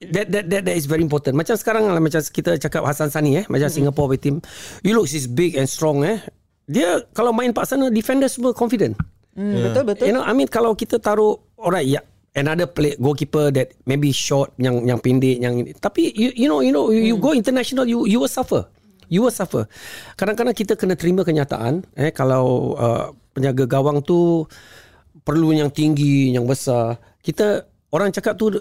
that, 0.00 0.30
that 0.30 0.44
that 0.54 0.62
that 0.70 0.76
is 0.78 0.86
very 0.86 1.02
important. 1.02 1.34
Macam 1.34 1.58
sekarang 1.58 1.90
lah 1.90 1.98
macam 1.98 2.22
kita 2.22 2.62
cakap 2.62 2.86
Hasan 2.86 3.10
Sani 3.10 3.42
eh 3.42 3.44
macam 3.50 3.66
Singapore 3.66 4.14
with 4.14 4.22
team 4.22 4.38
you 4.86 4.94
look 4.94 5.10
is 5.10 5.26
big 5.26 5.58
and 5.58 5.66
strong 5.66 6.06
eh. 6.06 6.22
Dia 6.66 7.02
kalau 7.14 7.30
main 7.30 7.54
pak 7.54 7.66
sana 7.66 7.90
defenders 7.90 8.38
semua 8.38 8.50
confident. 8.50 8.98
Hmm, 9.38 9.70
betul 9.70 9.82
betul. 9.86 10.04
You 10.10 10.14
know 10.14 10.24
I 10.26 10.34
mean 10.34 10.46
kalau 10.46 10.78
kita 10.78 11.02
taruh 11.02 11.38
alright 11.58 11.86
ya 11.86 11.98
yeah, 11.98 12.04
another 12.36 12.68
play 12.68 12.94
goalkeeper 13.00 13.48
that 13.50 13.72
maybe 13.88 14.12
short 14.12 14.52
yang 14.60 14.84
yang 14.84 15.00
pendek 15.00 15.40
yang 15.40 15.64
ini. 15.64 15.72
tapi 15.80 16.12
you 16.12 16.30
you 16.36 16.46
know 16.46 16.60
you 16.60 16.70
know 16.70 16.92
you, 16.92 17.02
you 17.02 17.16
go 17.16 17.32
international 17.32 17.88
you 17.88 18.04
you 18.04 18.20
will 18.20 18.30
suffer. 18.30 18.68
You 19.06 19.22
will 19.22 19.34
suffer. 19.34 19.70
Kadang-kadang 20.18 20.52
kita 20.52 20.74
kena 20.74 20.98
terima 20.98 21.22
kenyataan 21.22 21.86
eh 21.96 22.10
kalau 22.12 22.76
uh, 22.76 23.14
penjaga 23.32 23.64
gawang 23.64 24.02
tu 24.02 24.44
perlu 25.22 25.56
yang 25.56 25.72
tinggi 25.72 26.34
yang 26.34 26.44
besar. 26.44 27.00
Kita 27.22 27.64
orang 27.90 28.12
cakap 28.12 28.36
tu 28.36 28.52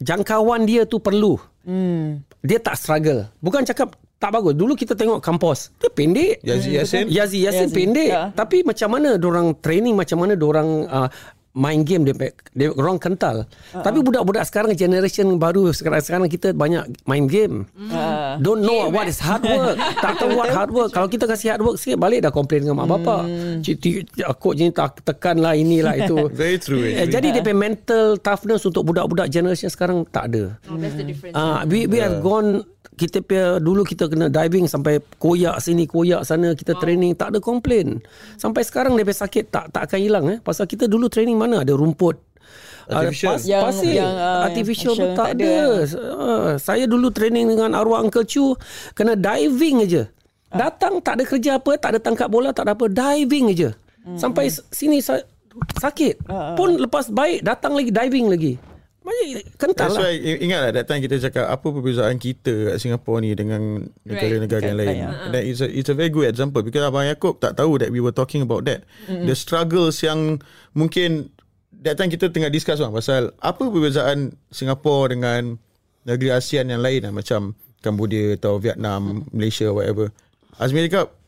jangkauan 0.00 0.64
dia 0.64 0.88
tu 0.88 0.98
perlu. 0.98 1.36
Hmm. 1.62 2.26
dia 2.42 2.58
tak 2.58 2.74
struggle. 2.74 3.30
Bukan 3.38 3.62
cakap 3.62 3.94
tak 4.18 4.34
bagus. 4.34 4.54
Dulu 4.54 4.74
kita 4.74 4.98
tengok 4.98 5.22
kampus 5.22 5.70
dia 5.78 5.90
pendek. 5.90 6.42
Yazi 6.42 6.74
Yasin. 6.74 7.06
Yazi 7.06 7.38
Yasin 7.42 7.70
Yasin, 7.70 7.74
pendek. 7.74 8.10
Ya. 8.10 8.30
tapi 8.34 8.66
macam 8.66 8.98
mana 8.98 9.14
orang 9.18 9.54
training 9.58 9.94
macam 9.94 10.26
mana 10.26 10.34
orang 10.38 10.68
uh, 10.90 11.08
main 11.52 11.84
game 11.84 12.08
dia, 12.08 12.14
dia 12.56 12.68
orang 12.72 12.96
kental. 12.96 13.44
Uh-huh. 13.44 13.84
Tapi 13.84 14.00
budak-budak 14.00 14.48
sekarang 14.48 14.72
generation 14.72 15.36
baru 15.36 15.68
sekarang 15.76 16.00
sekarang 16.00 16.28
kita 16.32 16.56
banyak 16.56 16.88
main 17.04 17.28
game. 17.28 17.68
Uh, 17.76 18.40
Don't 18.40 18.64
know 18.64 18.88
game, 18.88 18.96
what 18.96 19.04
is 19.04 19.20
hard 19.20 19.44
work. 19.44 19.76
tak 20.00 20.16
tahu 20.16 20.32
what 20.32 20.48
hard 20.48 20.72
work. 20.72 20.90
Kalau 20.96 21.08
kita 21.12 21.28
kasih 21.28 21.56
hard 21.56 21.62
work 21.64 21.76
sikit 21.76 22.00
balik 22.00 22.24
dah 22.24 22.32
komplain 22.32 22.64
dengan 22.64 22.80
mak 22.80 22.88
hmm. 22.88 22.94
bapak. 22.96 23.22
Cik 23.60 23.76
aku 24.24 24.56
je 24.56 24.72
tak 24.72 25.04
tekan 25.04 25.44
lah 25.44 25.52
inilah 25.52 25.94
itu. 26.00 26.16
Very 26.40 26.56
true. 26.56 26.88
Eh, 26.88 27.04
jadi 27.04 27.36
dia 27.36 27.44
mental 27.52 28.16
toughness 28.16 28.64
untuk 28.64 28.88
budak-budak 28.88 29.28
generation 29.28 29.68
sekarang 29.68 30.08
tak 30.08 30.32
ada. 30.32 30.56
Oh, 30.72 30.80
that's 30.80 30.96
the 30.96 31.04
difference. 31.04 31.36
Uh, 31.36 31.68
we 31.68 31.84
we 31.84 32.00
yeah. 32.00 32.08
have 32.08 32.24
gone 32.24 32.64
kita 32.92 33.24
pia 33.24 33.56
dulu 33.56 33.88
kita 33.88 34.04
kena 34.04 34.28
diving 34.28 34.68
sampai 34.68 35.00
koyak 35.16 35.56
sini 35.64 35.88
koyak 35.88 36.28
sana 36.28 36.52
kita 36.52 36.76
wow. 36.76 36.80
training 36.84 37.12
tak 37.16 37.32
ada 37.32 37.38
komplain 37.40 38.04
sampai 38.36 38.62
sekarang 38.68 38.94
dia 39.00 39.08
sakit 39.08 39.48
tak 39.48 39.72
tak 39.72 39.88
akan 39.88 39.98
hilang 39.98 40.24
eh 40.28 40.38
pasal 40.44 40.68
kita 40.68 40.84
dulu 40.84 41.08
training 41.08 41.40
mana? 41.42 41.66
Ada 41.66 41.74
rumput. 41.74 42.16
Artificial. 42.90 43.38
pas, 43.38 43.42
yang, 43.46 43.62
pasir. 43.62 43.94
yang 43.94 44.14
uh, 44.18 44.42
artificial 44.42 44.92
pun 44.98 45.08
tak, 45.14 45.16
tak 45.16 45.28
ada, 45.38 45.46
ada. 45.46 45.62
Uh, 45.94 46.52
saya 46.58 46.84
dulu 46.90 47.08
training 47.14 47.46
dengan 47.54 47.78
arwah 47.78 48.02
uncle 48.02 48.26
Chu 48.26 48.58
kena 48.98 49.14
diving 49.14 49.86
aja 49.86 50.02
uh. 50.02 50.58
datang 50.58 50.98
tak 50.98 51.22
ada 51.22 51.24
kerja 51.24 51.50
apa 51.62 51.78
tak 51.78 51.94
ada 51.94 51.98
tangkap 52.02 52.26
bola 52.26 52.50
tak 52.50 52.66
ada 52.66 52.74
apa 52.74 52.90
diving 52.90 53.54
aja 53.54 53.70
hmm. 54.02 54.18
sampai 54.18 54.50
sini 54.50 54.98
sakit. 55.78 56.26
Uh, 56.26 56.34
uh. 56.34 56.54
pun 56.58 56.74
lepas 56.74 57.06
baik 57.06 57.46
datang 57.46 57.78
lagi 57.78 57.94
diving 57.94 58.26
lagi 58.26 58.58
kental 59.58 59.78
That's 59.78 59.98
lah. 59.98 60.10
why 60.10 60.14
ingat 60.18 60.60
lah 60.62 60.70
that 60.74 60.86
time 60.86 61.02
kita 61.02 61.18
cakap 61.18 61.50
apa 61.50 61.66
perbezaan 61.66 62.16
kita 62.18 62.74
kat 62.74 62.76
Singapore 62.78 63.18
ni 63.22 63.34
dengan 63.34 63.86
negara-negara 64.06 64.62
right. 64.62 64.70
yang 64.70 64.78
lain. 64.78 64.96
Uh-huh. 65.06 65.26
And 65.26 65.34
it's 65.42 65.62
a, 65.62 65.68
it's 65.68 65.90
a 65.90 65.96
very 65.96 66.10
good 66.10 66.30
example 66.30 66.62
because 66.62 66.82
Abang 66.86 67.06
Yaakob 67.06 67.42
tak 67.42 67.58
tahu 67.58 67.82
that 67.82 67.90
we 67.90 67.98
were 67.98 68.14
talking 68.14 68.42
about 68.42 68.66
that. 68.66 68.86
Mm-hmm. 69.10 69.26
The 69.26 69.34
struggles 69.34 70.02
yang 70.02 70.42
mungkin 70.74 71.30
that 71.82 71.98
time 71.98 72.10
kita 72.10 72.30
tengah 72.30 72.50
discuss 72.50 72.78
lah 72.78 72.90
pasal 72.90 73.34
apa 73.42 73.62
perbezaan 73.62 74.38
Singapore 74.54 75.14
dengan 75.14 75.58
negeri 76.06 76.34
ASEAN 76.34 76.70
yang 76.70 76.82
lain 76.82 77.06
lah 77.06 77.12
macam 77.14 77.54
Cambodia 77.82 78.38
atau 78.38 78.62
Vietnam, 78.62 79.26
mm-hmm. 79.26 79.34
Malaysia 79.34 79.66
whatever. 79.70 80.14
Azmi 80.58 80.86
cakap 80.86 81.21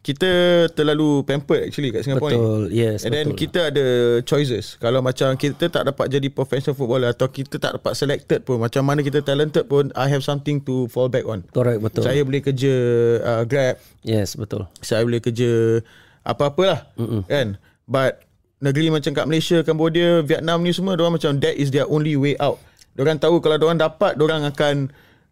kita 0.00 0.30
terlalu 0.72 1.20
pampered 1.28 1.68
actually 1.68 1.92
kat 1.92 2.08
Singapore 2.08 2.32
betul, 2.32 2.72
ni. 2.72 2.80
Yes, 2.80 3.04
And 3.04 3.12
betul. 3.12 3.16
then 3.20 3.26
kita 3.36 3.60
ada 3.68 3.86
choices. 4.24 4.80
Kalau 4.80 5.04
macam 5.04 5.36
kita 5.36 5.68
tak 5.68 5.92
dapat 5.92 6.08
jadi 6.08 6.32
professional 6.32 6.72
footballer 6.72 7.12
atau 7.12 7.28
kita 7.28 7.60
tak 7.60 7.76
dapat 7.76 7.92
selected 7.92 8.40
pun, 8.48 8.64
macam 8.64 8.80
mana 8.80 9.04
kita 9.04 9.20
talented 9.20 9.68
pun, 9.68 9.92
I 9.92 10.08
have 10.08 10.24
something 10.24 10.64
to 10.64 10.88
fall 10.88 11.12
back 11.12 11.28
on. 11.28 11.44
Correct, 11.52 11.84
betul. 11.84 12.08
Saya 12.08 12.24
boleh 12.24 12.40
kerja 12.40 12.74
uh, 13.20 13.42
Grab. 13.44 13.76
Yes, 14.00 14.40
betul. 14.40 14.64
Saya 14.80 15.04
boleh 15.04 15.20
kerja 15.20 15.84
apa-apalah. 16.24 16.88
Mm-mm. 16.96 17.28
Kan? 17.28 17.60
But 17.84 18.24
negeri 18.64 18.88
macam 18.88 19.12
kat 19.12 19.28
Malaysia, 19.28 19.60
Cambodia, 19.60 20.24
Vietnam 20.24 20.64
ni 20.64 20.72
semua, 20.72 20.96
orang 20.96 21.20
macam 21.20 21.36
that 21.44 21.60
is 21.60 21.68
their 21.68 21.84
only 21.84 22.16
way 22.16 22.40
out. 22.40 22.56
Diorang 22.96 23.20
tahu 23.20 23.44
kalau 23.44 23.60
diorang 23.60 23.76
dapat, 23.76 24.16
diorang 24.16 24.48
akan 24.48 24.88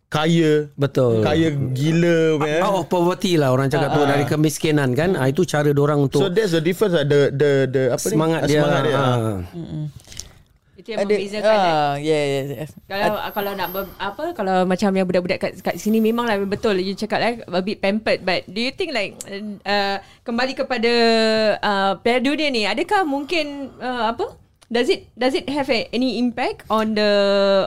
kaya. 0.09 0.73
Betul. 0.75 1.21
Kaya 1.21 1.53
gila 1.53 2.41
man. 2.41 2.61
out 2.65 2.77
of 2.85 2.87
poverty 2.89 3.37
lah 3.37 3.53
orang 3.53 3.69
cakap. 3.69 3.93
Uh, 3.93 3.97
tu 3.97 4.01
ah. 4.05 4.09
dari 4.09 4.25
kemiskinan 4.25 4.97
kan? 4.97 5.13
Uh, 5.15 5.29
itu 5.29 5.45
cara 5.45 5.69
orang 5.69 6.09
untuk 6.09 6.25
so 6.25 6.33
that's 6.33 6.57
the 6.57 6.65
difference 6.65 6.97
lah. 6.97 7.05
The 7.05 7.21
the 7.33 7.51
the 7.69 7.83
apa 7.93 8.07
semangat 8.09 8.41
ni 8.49 8.57
dia, 8.57 8.61
semangat 8.65 8.83
dia. 8.89 8.97
Uh. 8.97 9.37
itu 10.79 10.95
yang 10.95 11.11
membezakan 11.11 11.59
uh, 11.59 11.95
yeah, 11.99 12.23
yeah, 12.23 12.45
yeah. 12.55 12.69
kalau 12.87 13.19
uh, 13.19 13.33
kalau 13.35 13.53
nak 13.59 13.69
ber, 13.75 13.83
apa? 13.99 14.31
Kalau 14.31 14.63
macam 14.63 14.95
yang 14.95 15.11
budak-budak 15.11 15.39
kat, 15.43 15.53
kat 15.59 15.75
sini 15.75 15.99
memanglah 15.99 16.39
betul. 16.47 16.79
You 16.79 16.95
cakap 16.95 17.19
lah 17.19 17.35
a 17.51 17.61
bit 17.61 17.83
pampered. 17.83 18.23
But 18.23 18.47
do 18.47 18.63
you 18.63 18.71
think 18.71 18.95
like 18.95 19.19
uh, 19.67 19.99
kembali 20.23 20.55
kepada 20.55 20.93
uh, 21.59 21.93
Piala 21.99 22.23
Dunia 22.23 22.49
ni 22.49 22.63
adakah 22.65 23.03
mungkin 23.05 23.75
uh, 23.83 24.15
apa? 24.15 24.39
Does 24.71 24.87
it 24.87 25.11
does 25.19 25.35
it 25.35 25.51
have 25.51 25.67
a, 25.67 25.91
any 25.91 26.23
impact 26.23 26.63
on 26.71 26.95
the 26.95 27.11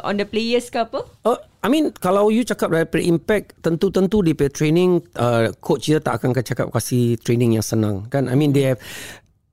on 0.08 0.16
the 0.16 0.26
players 0.26 0.72
ke 0.72 0.80
apa? 0.80 1.04
Oh 1.28 1.51
I 1.62 1.70
mean 1.70 1.94
kalau 1.94 2.34
you 2.34 2.42
cakap 2.42 2.74
dari 2.74 3.06
impact 3.06 3.62
tentu-tentu 3.62 4.26
di 4.26 4.34
training 4.34 4.98
uh, 5.14 5.54
coach 5.62 5.94
dia 5.94 6.02
tak 6.02 6.18
akan 6.18 6.34
cakap 6.34 6.74
kasih 6.74 7.22
training 7.22 7.54
yang 7.54 7.66
senang 7.66 8.10
kan 8.10 8.26
I 8.26 8.34
mean 8.34 8.50
they 8.50 8.74
have 8.74 8.82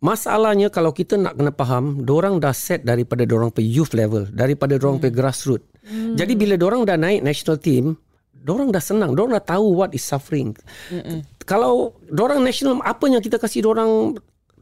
masalahnya 0.00 0.73
kalau 0.73 0.97
kita 0.97 1.21
nak 1.21 1.37
kena 1.37 1.53
faham 1.53 2.00
orang 2.09 2.41
dah 2.41 2.57
set 2.57 2.87
daripada 2.88 3.29
orang 3.29 3.53
pe 3.53 3.61
youth 3.61 3.93
level 3.93 4.25
daripada 4.33 4.81
orang 4.81 4.97
hmm. 4.97 5.05
pe 5.05 5.09
grassroots 5.12 5.69
hmm. 5.85 6.17
jadi 6.17 6.33
bila 6.33 6.55
orang 6.65 6.88
dah 6.88 6.97
naik 6.97 7.21
national 7.21 7.61
team 7.61 8.00
orang 8.49 8.73
dah 8.73 8.81
senang 8.81 9.12
orang 9.12 9.37
dah 9.37 9.45
tahu 9.45 9.77
what 9.77 9.93
is 9.93 10.00
suffering 10.00 10.57
hmm. 10.88 11.21
kalau 11.45 11.93
orang 12.17 12.41
national 12.41 12.81
apa 12.88 13.05
yang 13.05 13.21
kita 13.21 13.37
kasih 13.37 13.69
orang 13.69 14.17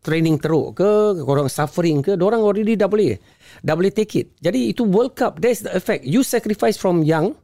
training 0.07 0.39
teruk 0.39 0.79
ke 0.79 1.19
orang 1.27 1.51
suffering 1.51 1.99
ke 1.99 2.15
orang 2.15 2.39
already 2.39 2.79
dah 2.79 2.87
boleh 2.87 3.19
dah 3.67 3.75
boleh 3.75 3.91
take 3.91 4.15
it. 4.15 4.27
Jadi 4.39 4.71
itu 4.71 4.87
World 4.87 5.19
Cup, 5.19 5.43
that's 5.43 5.67
the 5.67 5.75
effect. 5.75 6.07
You 6.07 6.23
sacrifice 6.23 6.79
from 6.79 7.03
young, 7.03 7.35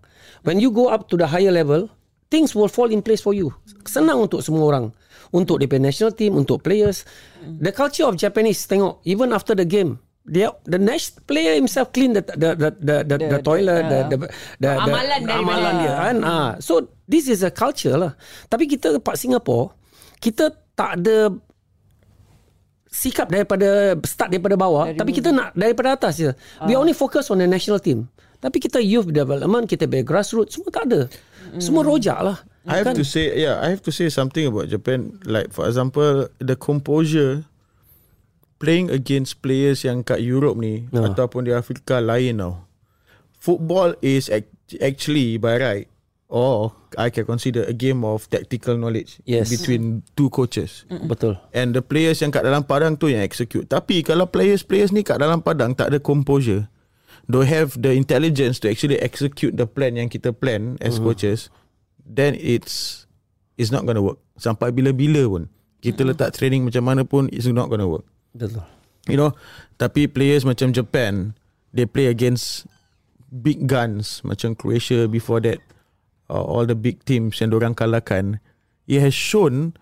when 0.47 0.63
you 0.63 0.71
go 0.71 0.87
up 0.87 1.11
to 1.11 1.19
the 1.19 1.27
higher 1.27 1.51
level, 1.51 1.91
things 2.31 2.55
will 2.55 2.71
fall 2.71 2.95
in 2.95 3.03
place 3.03 3.19
for 3.19 3.35
you. 3.35 3.51
Senang 3.83 4.31
untuk 4.31 4.47
semua 4.47 4.71
orang. 4.71 4.87
Untuk 5.35 5.59
the 5.59 5.69
national 5.81 6.13
team, 6.13 6.37
untuk 6.37 6.63
players. 6.63 7.09
The 7.43 7.73
culture 7.73 8.05
of 8.05 8.21
Japanese, 8.21 8.69
tengok, 8.69 9.01
even 9.09 9.33
after 9.33 9.57
the 9.57 9.65
game, 9.65 9.97
dia 10.23 10.55
the 10.71 10.79
next 10.79 11.27
player 11.27 11.59
himself 11.59 11.91
clean 11.91 12.15
the 12.15 12.23
the 12.23 12.55
the 12.55 12.71
the, 12.79 12.97
the, 13.03 13.17
the, 13.19 13.27
the 13.27 13.39
toilet 13.43 13.83
the, 13.91 14.01
the, 14.07 14.17
the, 14.23 14.29
the, 14.63 14.71
amalan 14.71 15.21
the, 15.27 15.35
amalan 15.35 15.73
dia 15.83 15.95
kan 15.99 16.17
ah 16.23 16.51
so 16.63 16.87
this 17.11 17.27
is 17.27 17.43
a 17.43 17.51
culture 17.51 17.99
lah 17.99 18.15
tapi 18.47 18.71
kita 18.71 19.03
pak 19.03 19.19
Singapore 19.19 19.75
kita 20.23 20.55
tak 20.79 21.03
ada 21.03 21.27
sikap 22.93 23.33
daripada 23.33 23.97
start 24.05 24.29
daripada 24.29 24.53
bawah 24.61 24.93
Dari 24.93 25.01
tapi 25.01 25.11
kita 25.17 25.33
nak 25.33 25.57
daripada 25.57 25.97
atas 25.97 26.21
je. 26.21 26.31
Uh. 26.61 26.69
We 26.69 26.77
ah. 26.77 26.85
only 26.85 26.93
focus 26.93 27.33
on 27.33 27.41
the 27.41 27.49
national 27.49 27.81
team. 27.81 28.13
Tapi 28.43 28.59
kita 28.61 28.83
youth 28.83 29.09
development, 29.09 29.71
kita 29.71 29.89
be 29.89 30.05
grassroots 30.05 30.61
semua 30.61 30.69
tak 30.69 30.85
ada. 30.93 31.01
Mm. 31.57 31.63
Semua 31.63 31.83
rojak 31.87 32.19
lah. 32.21 32.37
I 32.69 32.85
have 32.85 32.93
kan? 32.93 32.95
to 33.01 33.07
say 33.07 33.33
yeah, 33.33 33.59
I 33.59 33.73
have 33.73 33.83
to 33.89 33.93
say 33.95 34.13
something 34.13 34.47
about 34.47 34.71
Japan 34.71 35.19
like 35.27 35.51
for 35.51 35.67
example 35.67 36.31
the 36.39 36.55
composure 36.55 37.43
playing 38.63 38.95
against 38.95 39.43
players 39.43 39.83
yang 39.83 40.07
kat 40.07 40.23
Europe 40.23 40.55
ni 40.61 40.87
uh. 40.95 41.11
ataupun 41.11 41.49
di 41.49 41.53
Afrika 41.57 41.99
lain 41.99 42.39
tau. 42.39 42.63
Football 43.43 43.99
is 43.99 44.31
actually 44.79 45.35
by 45.41 45.59
right 45.59 45.92
or 46.33 46.73
I 46.97 47.13
can 47.13 47.29
consider 47.29 47.69
a 47.69 47.77
game 47.77 48.09
of 48.09 48.25
tactical 48.33 48.81
knowledge 48.81 49.21
yes. 49.29 49.53
between 49.53 50.01
two 50.17 50.33
coaches. 50.33 50.89
Mm-mm. 50.89 51.05
Betul. 51.05 51.37
And 51.53 51.77
the 51.77 51.85
players 51.85 52.25
yang 52.25 52.33
kat 52.33 52.49
dalam 52.49 52.65
padang 52.65 52.97
tu 52.97 53.13
yang 53.13 53.21
execute. 53.21 53.69
Tapi 53.69 54.01
kalau 54.01 54.25
players-players 54.33 54.97
ni 54.97 55.05
kat 55.05 55.21
dalam 55.21 55.45
padang 55.45 55.77
tak 55.77 55.93
ada 55.93 56.01
composure, 56.01 56.73
don't 57.29 57.47
have 57.53 57.77
the 57.77 57.93
intelligence 57.93 58.57
to 58.65 58.73
actually 58.73 58.97
execute 59.05 59.61
the 59.61 59.69
plan 59.69 60.01
yang 60.01 60.09
kita 60.09 60.33
plan 60.33 60.81
as 60.81 60.97
mm-hmm. 60.97 61.13
coaches, 61.13 61.53
then 62.09 62.33
it's 62.41 63.05
it's 63.61 63.69
not 63.69 63.85
going 63.85 64.01
to 64.01 64.05
work. 64.05 64.19
Sampai 64.41 64.73
bila-bila 64.73 65.29
pun 65.29 65.43
kita 65.85 66.01
mm-hmm. 66.01 66.17
letak 66.17 66.33
training 66.33 66.65
macam 66.65 66.83
mana 66.89 67.05
pun 67.05 67.29
it's 67.29 67.45
not 67.45 67.69
going 67.69 67.85
to 67.85 67.93
work. 67.93 68.09
Betul. 68.33 68.65
You 69.05 69.21
know, 69.21 69.37
tapi 69.77 70.09
players 70.09 70.49
macam 70.49 70.73
Japan, 70.73 71.37
they 71.77 71.85
play 71.85 72.09
against 72.09 72.65
big 73.29 73.69
guns 73.69 74.25
macam 74.25 74.57
Croatia 74.57 75.09
before 75.09 75.41
that 75.45 75.61
uh, 76.33 76.41
all 76.41 76.65
the 76.65 76.75
big 76.75 77.05
teams 77.05 77.37
yang 77.45 77.53
orang 77.53 77.77
kalahkan, 77.77 78.41
it 78.89 79.05
has 79.05 79.13
shown 79.13 79.77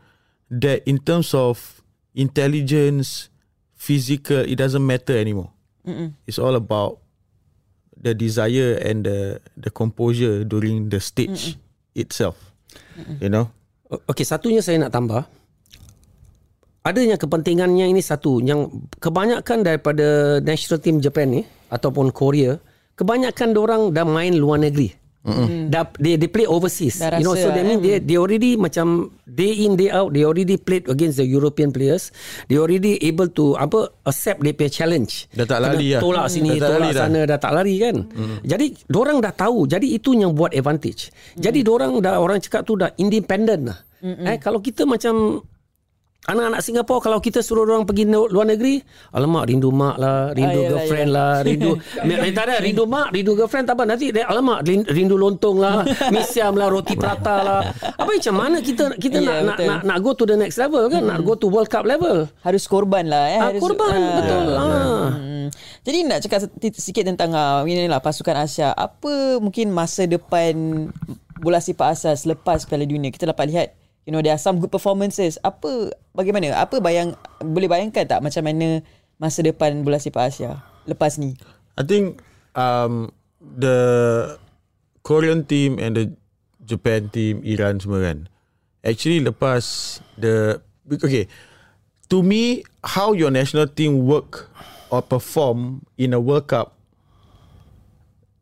that 0.50 0.82
in 0.82 0.98
terms 0.98 1.30
of 1.30 1.78
intelligence, 2.18 3.30
physical, 3.78 4.42
it 4.42 4.58
doesn't 4.58 4.82
matter 4.82 5.14
anymore. 5.14 5.54
Mm-mm. 5.86 6.18
It's 6.26 6.42
all 6.42 6.58
about 6.58 6.98
the 7.94 8.12
desire 8.12 8.82
and 8.82 9.06
the 9.06 9.38
the 9.54 9.70
composure 9.70 10.42
during 10.42 10.90
the 10.90 10.98
stage 10.98 11.54
Mm-mm. 11.54 12.02
itself. 12.02 12.36
Mm-mm. 12.98 13.22
You 13.22 13.30
know. 13.30 13.46
Okay, 14.10 14.26
satunya 14.26 14.60
saya 14.60 14.82
nak 14.82 14.92
tambah. 14.92 15.22
Adanya 16.80 17.20
kepentingannya 17.20 17.92
ini 17.92 18.00
satu 18.00 18.40
yang 18.40 18.88
kebanyakan 18.96 19.60
daripada 19.60 20.40
national 20.40 20.80
team 20.80 20.96
Japan 21.04 21.28
ni 21.28 21.42
ataupun 21.68 22.08
Korea, 22.08 22.56
kebanyakan 22.96 23.52
orang 23.52 23.82
dah 23.92 24.08
main 24.08 24.32
luar 24.32 24.64
negeri. 24.64 24.99
Mm. 25.20 25.68
They 26.00 26.16
they 26.16 26.30
play 26.32 26.48
overseas. 26.48 26.96
Dah 26.96 27.20
you 27.20 27.28
know, 27.28 27.36
so 27.36 27.52
that 27.52 27.60
mean 27.60 27.84
eh? 27.84 27.84
they 27.84 27.94
they 28.00 28.16
already 28.16 28.56
macam 28.56 29.12
day 29.28 29.68
in 29.68 29.76
day 29.76 29.92
out 29.92 30.16
they 30.16 30.24
already 30.24 30.56
played 30.56 30.88
against 30.88 31.20
the 31.20 31.28
European 31.28 31.76
players. 31.76 32.08
They 32.48 32.56
already 32.56 32.96
able 33.04 33.28
to 33.36 33.52
apa 33.60 33.92
accept 34.08 34.40
their 34.40 34.72
challenge. 34.72 35.28
Dah 35.36 35.44
tak 35.44 35.60
lari 35.60 35.92
lah. 35.92 36.00
Tolak 36.00 36.26
sini, 36.32 36.56
dah 36.56 36.72
tolak 36.72 36.96
sana, 36.96 37.20
dah. 37.28 37.36
dah 37.36 37.38
tak 37.38 37.52
lari 37.52 37.76
kan. 37.76 37.96
Mm. 38.08 38.36
Jadi 38.48 38.66
orang 38.96 39.16
dah 39.20 39.32
tahu. 39.36 39.68
Jadi 39.68 39.86
itu 39.92 40.16
yang 40.16 40.32
buat 40.32 40.56
advantage. 40.56 41.12
Mm. 41.36 41.40
Jadi 41.44 41.58
orang 41.68 41.92
dah 42.00 42.16
orang 42.16 42.40
cakap 42.40 42.64
tu 42.64 42.80
dah 42.80 42.88
independent 42.96 43.62
lah. 43.68 43.78
Mm-mm. 44.00 44.24
Eh 44.24 44.40
kalau 44.40 44.64
kita 44.64 44.88
macam 44.88 45.44
Anak-anak 46.20 46.60
Singapura 46.60 47.00
kalau 47.00 47.16
kita 47.16 47.40
suruh 47.40 47.64
orang 47.64 47.88
pergi 47.88 48.04
luar 48.04 48.44
negeri, 48.44 48.84
alamak 49.10 49.48
rindu 49.48 49.72
mak 49.72 49.96
lah, 49.96 50.30
rindu 50.30 50.52
Ah, 50.52 50.52
yelah, 50.52 50.70
girlfriend 50.76 51.10
lah, 51.10 51.32
rindu 51.48 51.70
eh, 51.96 52.32
tak 52.36 52.44
ada 52.44 52.56
rindu 52.60 52.84
mak, 52.84 53.08
rindu 53.08 53.32
girlfriend 53.32 53.64
tak 53.64 53.74
apa 53.74 53.88
nanti 53.88 54.12
alamak 54.12 54.60
rin- 54.62 54.84
rindu 54.84 55.16
lontong 55.16 55.56
lah, 55.56 55.80
mi 56.12 56.20
siam 56.20 56.60
lah, 56.60 56.68
roti 56.68 56.92
prata 56.92 57.36
lah. 57.40 57.60
Apa 57.96 58.10
macam 58.12 58.36
mana 58.36 58.60
kita 58.60 59.00
kita 59.00 59.16
Ya, 59.16 59.24
nak, 59.24 59.36
nak 59.40 59.56
betul. 59.56 59.66
nak 59.66 59.80
nak 59.80 59.98
go 60.00 60.10
to 60.12 60.24
the 60.24 60.36
next 60.36 60.60
level 60.60 60.84
kan, 60.86 61.02
nak 61.02 61.24
go 61.24 61.32
to 61.32 61.48
World 61.48 61.72
Cup 61.72 61.88
level. 61.88 62.28
Harus 62.44 62.68
korban 62.68 63.08
lah 63.08 63.24
eh. 63.26 63.40
Ah, 63.40 63.44
Harus, 63.48 63.60
korban 63.64 63.88
ah. 63.90 64.14
betul. 64.20 64.46
Ah. 64.52 65.08
Hmm. 65.16 65.46
Jadi 65.80 65.98
nak 66.04 66.18
cakap 66.20 66.40
sikit 66.76 67.04
tentang 67.08 67.32
uh, 67.32 67.64
inilah 67.64 67.98
pasukan 67.98 68.36
Asia. 68.36 68.70
Apa 68.70 69.40
mungkin 69.40 69.72
masa 69.72 70.04
depan 70.04 70.52
bola 71.40 71.56
sepak 71.58 71.96
Asia 71.96 72.12
selepas 72.12 72.68
Piala 72.68 72.84
Dunia? 72.84 73.08
Kita 73.08 73.24
dapat 73.24 73.48
lihat 73.48 73.66
you 74.10 74.18
know 74.18 74.18
there 74.18 74.34
are 74.34 74.42
some 74.42 74.58
good 74.58 74.74
performances. 74.74 75.38
Apa 75.46 75.94
bagaimana? 76.10 76.50
Apa 76.58 76.82
bayang 76.82 77.14
boleh 77.38 77.70
bayangkan 77.70 78.10
tak 78.10 78.26
macam 78.26 78.42
mana 78.42 78.82
masa 79.22 79.46
depan 79.46 79.86
bola 79.86 80.02
sepak 80.02 80.34
Asia 80.34 80.66
lepas 80.90 81.14
ni? 81.22 81.38
I 81.78 81.86
think 81.86 82.18
um, 82.58 83.14
the 83.38 83.78
Korean 85.06 85.46
team 85.46 85.78
and 85.78 85.94
the 85.94 86.04
Japan 86.66 87.06
team, 87.14 87.46
Iran 87.46 87.78
semua 87.78 88.02
kan. 88.02 88.26
Actually 88.82 89.22
lepas 89.22 89.62
the 90.18 90.58
okay, 90.90 91.30
to 92.10 92.26
me 92.26 92.66
how 92.82 93.14
your 93.14 93.30
national 93.30 93.70
team 93.70 94.02
work 94.10 94.50
or 94.90 95.06
perform 95.06 95.86
in 95.94 96.10
a 96.10 96.18
World 96.18 96.50
Cup, 96.50 96.74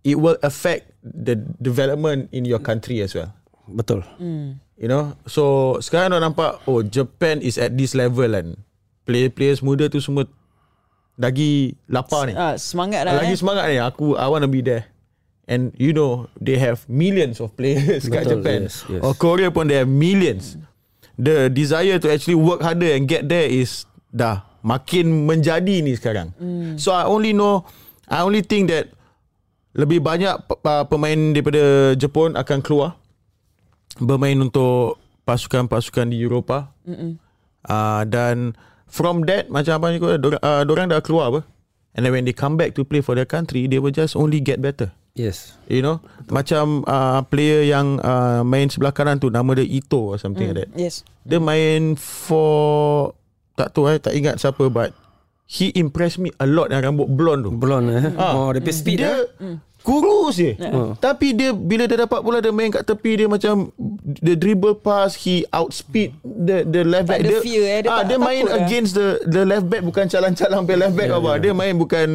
it 0.00 0.16
will 0.16 0.40
affect 0.40 0.96
the 1.04 1.36
development 1.60 2.32
in 2.32 2.48
your 2.48 2.58
country 2.58 3.04
as 3.04 3.12
well. 3.12 3.36
Betul. 3.68 4.00
You 4.78 4.88
know? 4.88 5.12
So 5.28 5.76
sekarang 5.82 6.16
dah 6.16 6.20
nampak 6.22 6.64
Oh 6.64 6.80
Japan 6.80 7.44
is 7.44 7.60
at 7.60 7.76
this 7.76 7.92
level 7.92 8.30
kan. 8.32 8.56
Player-players 9.04 9.60
muda 9.60 9.88
tu 9.88 10.00
semua 10.00 10.24
Lagi 11.18 11.74
lapar 11.90 12.30
ni. 12.30 12.34
Ah, 12.38 12.54
semangat 12.54 13.02
lah 13.02 13.18
Lagi 13.18 13.34
eh. 13.34 13.38
semangat 13.38 13.64
ni. 13.68 13.76
Aku 13.82 14.14
I 14.14 14.26
want 14.30 14.46
to 14.46 14.50
be 14.50 14.62
there. 14.62 14.86
And 15.48 15.74
you 15.80 15.90
know 15.90 16.30
They 16.38 16.60
have 16.60 16.86
millions 16.86 17.40
of 17.42 17.56
players 17.58 18.06
Kat 18.06 18.28
Betul, 18.28 18.32
Japan. 18.40 18.60
yes, 18.68 18.86
yes. 18.86 19.02
Or 19.02 19.12
Korea 19.18 19.50
pun 19.50 19.66
They 19.66 19.80
have 19.82 19.90
millions. 19.90 20.54
The 21.18 21.50
desire 21.50 21.98
to 21.98 22.06
actually 22.12 22.38
Work 22.38 22.62
harder 22.62 22.94
and 22.94 23.10
get 23.10 23.26
there 23.26 23.48
Is 23.50 23.82
Dah 24.14 24.46
Makin 24.62 25.26
menjadi 25.26 25.80
ni 25.82 25.94
sekarang. 25.94 26.34
So 26.82 26.90
I 26.90 27.06
only 27.06 27.30
know 27.34 27.62
I 28.06 28.22
only 28.22 28.42
think 28.46 28.70
that 28.70 28.90
Lebih 29.74 30.02
banyak 30.02 30.34
uh, 30.50 30.84
Pemain 30.86 31.34
daripada 31.34 31.94
Jepun 31.98 32.38
Akan 32.38 32.62
keluar 32.62 32.94
Bermain 33.98 34.38
untuk 34.38 34.96
Pasukan-pasukan 35.22 36.08
di 36.08 36.24
Eropah 36.24 36.72
uh, 37.68 38.02
Dan 38.08 38.56
From 38.88 39.28
that 39.28 39.52
Macam 39.52 39.76
apa 39.76 39.86
ni 39.92 39.98
uh, 40.00 40.62
dorang 40.64 40.88
dah 40.88 41.04
keluar 41.04 41.28
apa 41.28 41.40
And 41.92 42.06
then 42.06 42.14
when 42.14 42.24
they 42.24 42.32
come 42.32 42.56
back 42.56 42.72
to 42.78 42.86
play 42.86 43.02
for 43.02 43.12
their 43.12 43.28
country 43.28 43.68
They 43.68 43.76
will 43.76 43.92
just 43.92 44.16
only 44.16 44.40
get 44.40 44.62
better 44.62 44.94
Yes. 45.12 45.58
You 45.66 45.82
know 45.82 45.98
Macam 46.30 46.86
uh, 46.86 47.26
player 47.26 47.66
yang 47.66 47.98
uh, 48.00 48.46
Main 48.46 48.70
sebelah 48.70 48.94
kanan 48.94 49.18
tu 49.18 49.28
Nama 49.28 49.58
dia 49.58 49.66
Ito 49.66 50.14
or 50.14 50.16
something 50.16 50.54
like 50.54 50.64
that 50.64 50.70
Yes. 50.78 51.02
Dia 51.26 51.42
main 51.42 51.98
for 51.98 53.12
Tak 53.58 53.74
tahu 53.74 53.90
eh 53.90 53.98
Tak 53.98 54.14
ingat 54.14 54.38
siapa 54.38 54.70
But 54.70 54.94
He 55.44 55.74
impressed 55.74 56.22
me 56.22 56.30
a 56.38 56.46
lot 56.46 56.70
Yang 56.70 56.88
rambut 56.88 57.08
blonde 57.10 57.42
tu 57.44 57.52
Blonde 57.52 57.90
eh. 57.98 58.04
Ah. 58.14 58.36
Oh, 58.36 58.48
dia 58.54 58.62
punya 58.62 58.76
speed 58.78 58.96
dia 59.02 59.12
eh. 59.42 59.56
Kurus 59.82 60.36
je. 60.38 60.52
Tapi 60.98 61.34
dia 61.34 61.54
bila 61.54 61.86
dia 61.86 61.98
dapat 62.04 62.20
bola 62.20 62.42
dia 62.42 62.52
main 62.52 62.68
kat 62.68 62.84
tepi 62.84 63.24
dia 63.24 63.28
macam 63.30 63.70
the 64.02 64.34
dribble 64.34 64.76
pass 64.76 65.14
he 65.14 65.46
outspeed 65.54 66.12
the 66.22 66.66
the 66.66 66.82
left 66.82 67.08
Tak 67.08 67.18
back 67.18 67.20
ada 67.24 67.30
dia. 67.30 67.40
fear, 67.40 67.62
eh. 67.64 67.78
Dia 67.86 67.90
ah, 67.90 67.98
tak 68.02 68.04
dia 68.10 68.18
main 68.18 68.44
takut 68.44 68.52
lah. 68.54 68.66
against 68.66 68.92
the 68.98 69.08
the 69.26 69.42
left 69.46 69.66
back 69.70 69.82
bukan 69.86 70.04
calang-calang 70.10 70.62
pe 70.66 70.74
left 70.74 70.96
back 70.98 71.10
apa. 71.14 71.30
Dia 71.40 71.52
main 71.54 71.74
bukan 71.78 72.08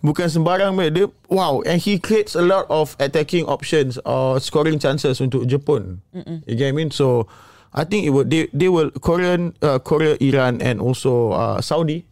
bukan 0.00 0.26
sembarang. 0.28 0.72
Dia 0.90 1.06
wow 1.28 1.60
and 1.68 1.78
he 1.80 2.00
creates 2.00 2.32
a 2.34 2.44
lot 2.44 2.64
of 2.72 2.96
attacking 2.98 3.44
options 3.46 4.00
or 4.08 4.40
scoring 4.40 4.80
chances 4.80 5.20
untuk 5.20 5.44
Jepun. 5.46 6.00
You 6.48 6.56
get 6.56 6.72
what 6.72 6.74
I 6.74 6.78
mean? 6.78 6.90
So 6.90 7.28
I 7.74 7.84
think 7.84 8.06
it 8.06 8.12
would 8.14 8.32
they 8.32 8.48
they 8.54 8.72
will 8.72 8.90
Korean 9.02 9.52
uh, 9.60 9.78
Korea 9.82 10.16
Iran 10.18 10.62
and 10.64 10.80
also 10.80 11.34
uh, 11.34 11.60
Saudi 11.60 12.06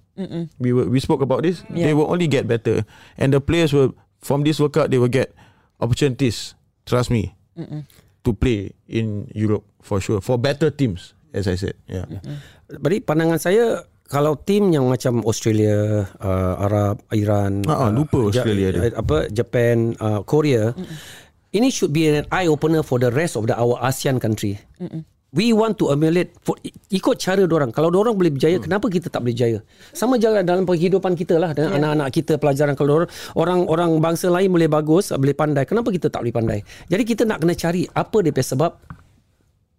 we 0.61 0.73
were, 0.73 0.87
we 0.89 1.01
spoke 1.01 1.23
about 1.23 1.43
this. 1.43 1.65
Yeah. 1.73 1.87
They 1.87 1.95
will 1.95 2.11
only 2.11 2.27
get 2.27 2.47
better, 2.47 2.85
and 3.17 3.33
the 3.33 3.41
players 3.41 3.73
will 3.73 3.95
from 4.23 4.43
this 4.43 4.57
World 4.57 4.73
Cup 4.73 4.89
they 4.89 4.97
will 4.97 5.13
get 5.13 5.35
opportunities. 5.77 6.55
Trust 6.83 7.11
me, 7.11 7.35
to 8.23 8.31
play 8.33 8.75
in 8.87 9.31
Europe 9.31 9.63
for 9.79 9.99
sure 9.99 10.19
for 10.19 10.35
better 10.35 10.71
teams. 10.71 11.15
As 11.31 11.47
I 11.47 11.55
said, 11.55 11.79
yeah. 11.87 12.05
Jadi 12.69 13.01
pandangan 13.01 13.39
saya 13.39 13.81
kalau 14.05 14.37
tim 14.37 14.69
yang 14.69 14.85
macam 14.85 15.25
Australia, 15.25 16.05
uh, 16.19 16.55
Arab, 16.61 17.01
Iran, 17.11 17.65
Ah, 17.65 17.87
ah, 17.87 17.91
lupa 17.91 18.21
Australia 18.23 18.69
Ja- 18.69 18.75
dia. 18.85 18.93
apa 18.95 19.17
Japan, 19.29 19.97
uh, 19.97 20.21
Korea. 20.23 20.77
Ini 21.51 21.69
should 21.69 21.91
be 21.91 22.09
an 22.11 22.29
eye 22.29 22.49
opener 22.49 22.81
for 22.81 22.97
the 22.97 23.09
rest 23.09 23.37
of 23.37 23.45
the 23.45 23.53
our 23.53 23.77
ASEAN 23.81 24.17
country. 24.17 24.61
We 25.33 25.57
want 25.57 25.81
to 25.81 25.89
emulate 25.97 26.37
for, 26.45 26.61
ikut 26.93 27.17
cara 27.17 27.41
orang. 27.49 27.73
Kalau 27.73 27.89
orang 27.89 28.13
boleh 28.13 28.29
berjaya, 28.37 28.61
Hmm. 28.61 28.69
kenapa 28.69 28.93
kita 28.93 29.09
tak 29.09 29.25
boleh 29.25 29.33
berjaya? 29.33 29.59
Sama 29.97 30.21
jalan 30.21 30.45
dalam 30.45 30.69
kehidupan 30.69 31.17
kita 31.17 31.41
lah 31.41 31.57
dengan 31.57 31.81
anak-anak 31.81 32.09
kita 32.13 32.37
pelajaran 32.37 32.77
kalau 32.77 33.09
orang 33.33 33.65
orang 33.65 33.97
bangsa 33.97 34.29
lain 34.29 34.53
boleh 34.53 34.69
bagus, 34.69 35.09
boleh 35.09 35.33
pandai, 35.33 35.65
kenapa 35.65 35.89
kita 35.89 36.13
tak 36.13 36.21
boleh 36.21 36.37
pandai? 36.37 36.61
Jadi 36.85 37.03
kita 37.09 37.25
nak 37.25 37.41
kena 37.41 37.57
cari 37.57 37.89
apa 37.89 38.17
dia 38.21 38.45
sebab 38.45 38.77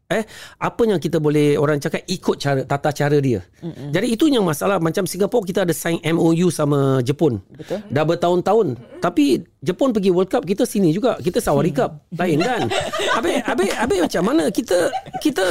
eh 0.08 0.24
apa 0.58 0.82
yang 0.84 0.98
kita 0.98 1.18
boleh 1.18 1.56
orang 1.56 1.78
cakap 1.78 2.04
ikut 2.06 2.36
cara 2.36 2.62
tata 2.64 2.90
cara 2.90 3.18
dia. 3.18 3.40
Mm-mm. 3.60 3.90
Jadi 3.90 4.08
itu 4.10 4.28
yang 4.28 4.44
masalah 4.44 4.78
macam 4.78 5.04
Singapura 5.04 5.44
kita 5.44 5.60
ada 5.64 5.72
sign 5.72 6.02
MOU 6.04 6.48
sama 6.48 7.00
Jepun. 7.00 7.40
Betul. 7.54 7.80
Dah 7.88 8.04
bertahun-tahun. 8.04 8.68
Tapi 9.00 9.40
Jepun 9.60 9.92
pergi 9.92 10.12
World 10.12 10.28
Cup 10.28 10.44
kita 10.44 10.64
sini 10.64 10.92
juga. 10.92 11.16
Kita 11.18 11.40
Sawari 11.40 11.72
Cup. 11.72 12.04
Lain 12.14 12.40
kan? 12.40 12.68
Habis 13.16 13.36
habis 13.46 13.70
habis 13.72 14.00
macam 14.02 14.24
mana 14.26 14.44
kita 14.50 14.90
kita 15.22 15.46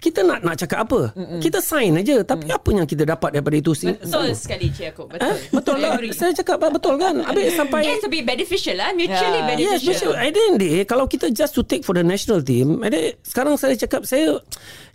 kita 0.00 0.24
nak 0.24 0.40
nak 0.42 0.56
cakap 0.56 0.88
apa? 0.88 1.12
Mm-mm. 1.12 1.38
Kita 1.38 1.60
sign 1.60 1.94
aja 1.94 2.24
tapi 2.24 2.48
apa 2.48 2.68
yang 2.72 2.88
kita 2.88 3.04
dapat 3.04 3.36
daripada 3.36 3.54
itu 3.54 3.72
Sing- 3.72 3.94
Betul 3.94 4.32
sekali 4.32 4.72
Cik 4.72 4.82
Yaakob. 4.88 5.06
Betul. 5.12 5.28
Eh, 5.28 5.36
betul 5.52 5.76
I 5.76 5.82
lah. 5.84 5.92
Saya 6.10 6.32
cakap 6.32 6.56
betul 6.62 6.94
kan? 6.96 7.20
Habis 7.20 7.52
sampai 7.52 7.80
Yes, 7.84 8.00
to 8.00 8.08
be 8.08 8.24
beneficial 8.24 8.74
lah. 8.74 8.90
Mutually 8.92 9.40
Yeah. 9.44 9.60
Yes, 9.60 9.80
beneficial. 9.84 10.12
end 10.16 10.32
of 10.32 10.44
the 10.48 10.58
day, 10.58 10.76
kalau 10.88 11.04
kita 11.04 11.28
just 11.28 11.52
to 11.52 11.60
take 11.60 11.84
for 11.84 11.92
the 11.92 12.00
national 12.00 12.40
team, 12.40 12.80
at 12.80 12.90
the, 12.90 13.12
sekarang 13.20 13.60
saya 13.60 13.76
cakap, 13.76 13.91
saya 14.00 14.40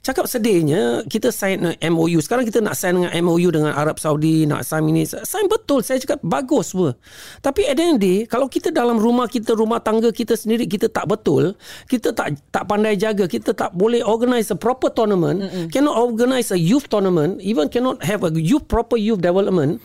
cakap 0.02 0.26
sedihnya 0.26 1.04
kita 1.06 1.30
sign 1.30 1.78
MOU. 1.78 2.18
Sekarang 2.24 2.48
kita 2.48 2.64
nak 2.64 2.74
sign 2.74 2.98
dengan 2.98 3.12
MOU 3.22 3.52
dengan 3.52 3.76
Arab 3.76 4.02
Saudi, 4.02 4.48
nak 4.48 4.64
sign 4.64 4.88
ini. 4.90 5.04
Sign 5.06 5.46
betul. 5.52 5.86
Saya 5.86 6.02
cakap 6.02 6.24
bagus 6.24 6.74
semua. 6.74 6.98
Tapi 7.44 7.68
at 7.70 7.78
the 7.78 7.84
end 7.84 8.00
day, 8.02 8.24
kalau 8.24 8.48
kita 8.48 8.72
dalam 8.74 8.98
rumah 8.98 9.28
kita, 9.28 9.54
rumah 9.54 9.78
tangga 9.84 10.10
kita 10.10 10.34
sendiri, 10.34 10.66
kita 10.66 10.88
tak 10.90 11.06
betul, 11.06 11.54
kita 11.92 12.16
tak 12.16 12.40
tak 12.50 12.64
pandai 12.66 12.98
jaga, 12.98 13.28
kita 13.28 13.54
tak 13.54 13.76
boleh 13.78 14.02
organize 14.02 14.50
a 14.50 14.58
proper 14.58 14.90
tournament, 14.90 15.44
Mm-mm. 15.44 15.68
cannot 15.70 16.00
organize 16.00 16.50
a 16.50 16.58
youth 16.58 16.88
tournament, 16.90 17.38
even 17.44 17.68
cannot 17.68 18.00
have 18.02 18.24
a 18.24 18.32
youth 18.34 18.66
proper 18.66 18.96
youth 18.96 19.20
development, 19.20 19.84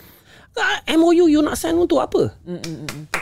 MOU 0.85 1.25
you 1.25 1.41
nak 1.41 1.57
sign 1.57 1.73
untuk 1.73 1.97
apa? 1.97 2.29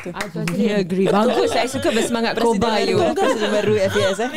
I 0.04 0.26
totally 0.36 0.67
agree. 0.76 1.08
Bagus. 1.08 1.56
Saya 1.56 1.67
suka 1.72 1.88
bersemangat 1.94 2.36
kroba 2.36 2.84
you. 2.84 3.00
Presiden 3.15 3.50
baru 3.50 3.74
FAS 3.88 4.20
eh. 4.20 4.30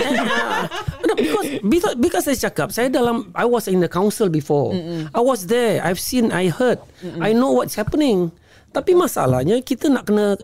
no, 1.08 1.12
because, 1.18 1.48
because 1.66 1.94
because 1.98 2.24
saya 2.30 2.38
cakap 2.50 2.70
saya 2.70 2.86
dalam 2.86 3.34
I 3.34 3.48
was 3.48 3.66
in 3.66 3.82
the 3.82 3.90
council 3.90 4.30
before. 4.30 4.70
Mm-mm. 4.70 5.10
I 5.10 5.22
was 5.22 5.50
there. 5.50 5.82
I've 5.82 5.98
seen, 5.98 6.30
I 6.30 6.52
heard. 6.54 6.78
Mm-mm. 7.02 7.18
I 7.18 7.34
know 7.34 7.50
what's 7.50 7.74
happening. 7.74 8.30
Tapi 8.70 8.94
masalahnya 8.94 9.58
kita 9.62 9.90
nak 9.90 10.06
kena 10.06 10.38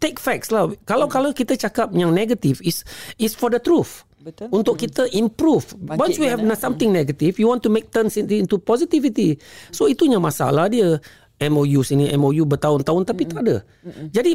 take 0.00 0.16
facts 0.16 0.48
lah. 0.48 0.72
Kalau 0.88 1.04
kalau 1.06 1.36
kita 1.36 1.52
cakap 1.52 1.92
yang 1.92 2.16
negatif 2.16 2.64
is 2.64 2.80
is 3.20 3.36
for 3.36 3.52
the 3.52 3.60
truth. 3.60 4.08
Betul. 4.18 4.50
Untuk 4.50 4.80
kita 4.82 5.06
improve. 5.14 5.64
Once 5.94 6.18
we 6.18 6.26
have 6.26 6.42
Bangkitkan, 6.42 6.58
something 6.58 6.90
negative, 6.90 7.38
you 7.38 7.46
want 7.46 7.62
to 7.62 7.70
make 7.70 7.88
turns 7.94 8.18
into, 8.18 8.34
into 8.34 8.58
positivity. 8.58 9.38
So 9.70 9.86
itunya 9.86 10.18
masalah 10.18 10.68
dia. 10.68 10.98
MOU 11.40 11.80
sini, 11.80 12.10
MOU 12.14 12.42
bertahun-tahun 12.44 13.02
tapi 13.04 13.22
tak 13.24 13.40
ada. 13.40 13.56
Jadi 14.10 14.34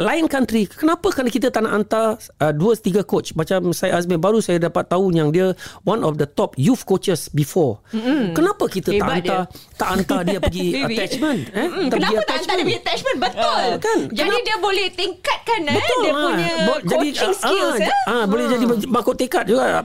lain 0.00 0.24
country 0.24 0.64
kenapa 0.64 1.12
kerana 1.12 1.28
kita 1.28 1.52
tak 1.52 1.60
nak 1.60 1.76
hantar 1.76 2.06
uh, 2.40 2.48
dua 2.50 2.72
tiga 2.72 3.04
coach? 3.04 3.36
Macam 3.36 3.76
saya 3.76 4.00
Azmi 4.00 4.16
baru 4.16 4.40
saya 4.40 4.56
dapat 4.56 4.88
tahu 4.88 5.12
yang 5.12 5.28
dia 5.28 5.52
one 5.84 6.00
of 6.00 6.16
the 6.16 6.24
top 6.24 6.56
youth 6.56 6.88
coaches 6.88 7.28
before. 7.28 7.84
Mm-hmm. 7.92 8.32
kenapa 8.32 8.64
kita 8.64 8.96
tak 8.96 8.96
Hebat 8.96 9.14
hantar 9.20 9.42
tak 9.76 9.88
hantar 9.92 10.20
dia 10.24 10.38
pergi 10.40 10.66
attachment 10.88 11.40
eh? 11.52 11.68
Mm, 11.68 11.92
Tak 11.92 12.00
pergi 12.00 12.08
kenapa 12.08 12.22
tak 12.24 12.36
hantar 12.40 12.54
dia 12.56 12.64
punya 12.64 12.80
attachment? 12.80 13.16
Betul. 13.20 13.60
Ah, 13.60 13.76
kan? 13.76 13.98
Jadi 14.08 14.16
Kenapa- 14.24 14.46
dia 14.48 14.56
boleh 14.56 14.86
tingkatkan 14.88 15.60
eh, 15.60 15.76
Betul 15.76 16.00
Dia 16.00 16.08
lah. 16.08 16.22
punya 16.24 16.48
Bo- 16.64 16.82
coaching 16.88 17.28
ah, 17.28 17.36
skills 17.36 17.76
ah, 17.76 17.84
eh? 17.84 17.92
ah, 18.08 18.24
Boleh 18.24 18.44
jadi 18.48 18.64
bakut 18.88 19.16
tekad 19.20 19.44
juga 19.44 19.84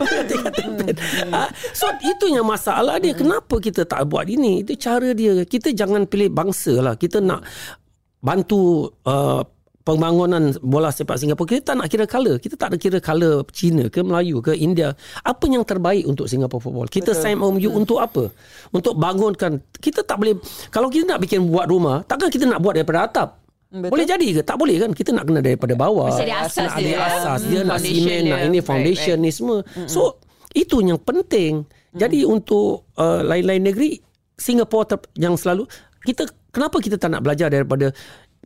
Tempat. 0.58 0.94
Ah, 1.30 1.50
So 1.76 1.86
itu 2.00 2.32
yang 2.32 2.48
masalah 2.48 2.96
dia. 2.98 3.12
Kenapa 3.12 3.60
kita 3.60 3.84
tak 3.84 4.08
buat 4.08 4.26
ini? 4.26 4.64
Itu 4.64 4.76
cara 4.76 5.12
dia. 5.12 5.44
Kita 5.44 5.70
jangan 5.72 6.08
pilih 6.08 6.32
bangsa 6.32 6.80
lah. 6.80 6.94
Kita 6.96 7.20
nak 7.20 7.44
Bantu 8.20 8.84
uh, 9.08 9.40
pembangunan 9.80 10.52
bola 10.60 10.92
sepak 10.92 11.16
Singapura. 11.16 11.56
Kita 11.56 11.72
tak 11.72 11.76
nak 11.80 11.88
kira 11.88 12.04
color. 12.04 12.36
Kita 12.36 12.54
tak 12.54 12.68
ada 12.72 12.76
kira 12.76 12.98
color 13.00 13.48
Cina 13.50 13.88
ke 13.88 14.04
Melayu 14.04 14.44
ke 14.44 14.52
India. 14.54 14.92
Apa 15.24 15.48
yang 15.48 15.64
terbaik 15.64 16.04
untuk 16.04 16.28
Singapore 16.28 16.60
football? 16.60 16.88
Kita 16.88 17.16
Betul. 17.16 17.22
sign 17.24 17.40
MOU 17.40 17.72
untuk 17.72 17.98
apa? 17.98 18.28
Untuk 18.70 18.94
bangunkan. 19.00 19.64
Kita 19.80 20.04
tak 20.04 20.20
boleh 20.20 20.36
kalau 20.68 20.92
kita 20.92 21.16
nak 21.16 21.20
bikin 21.24 21.48
buat 21.48 21.66
rumah 21.66 22.04
takkan 22.04 22.28
kita 22.28 22.44
nak 22.44 22.60
buat 22.60 22.76
daripada 22.76 23.08
atap 23.08 23.39
Betul. 23.70 23.90
Boleh 23.94 24.02
jadi 24.04 24.28
ke? 24.34 24.40
Tak 24.42 24.58
boleh 24.58 24.76
kan? 24.76 24.90
Kita 24.90 25.14
nak 25.14 25.24
kena 25.24 25.38
daripada 25.38 25.74
bawah. 25.74 26.10
Mesti 26.10 26.26
ada 26.26 26.42
asas 26.42 26.66
nak 26.66 26.74
ada 26.74 26.82
dia. 26.82 26.98
asas. 26.98 27.38
Hmm, 27.38 27.50
Dia 27.50 27.60
nak 27.62 27.78
simen, 27.78 28.20
dia. 28.20 28.32
nak 28.34 28.40
ini 28.42 28.50
Right, 28.52 28.66
foundation 28.66 29.16
right. 29.16 29.24
ni 29.24 29.30
semua. 29.30 29.58
So, 29.86 30.18
itu 30.50 30.82
yang 30.82 30.98
penting. 30.98 31.62
Jadi 31.90 32.22
untuk 32.22 32.90
uh, 32.94 33.22
lain-lain 33.22 33.62
negeri, 33.62 34.02
Singapura 34.34 34.86
ter- 34.88 35.10
yang 35.14 35.34
selalu, 35.34 35.70
kita 36.02 36.26
kenapa 36.50 36.78
kita 36.78 36.98
tak 36.98 37.10
nak 37.10 37.22
belajar 37.22 37.46
daripada 37.46 37.94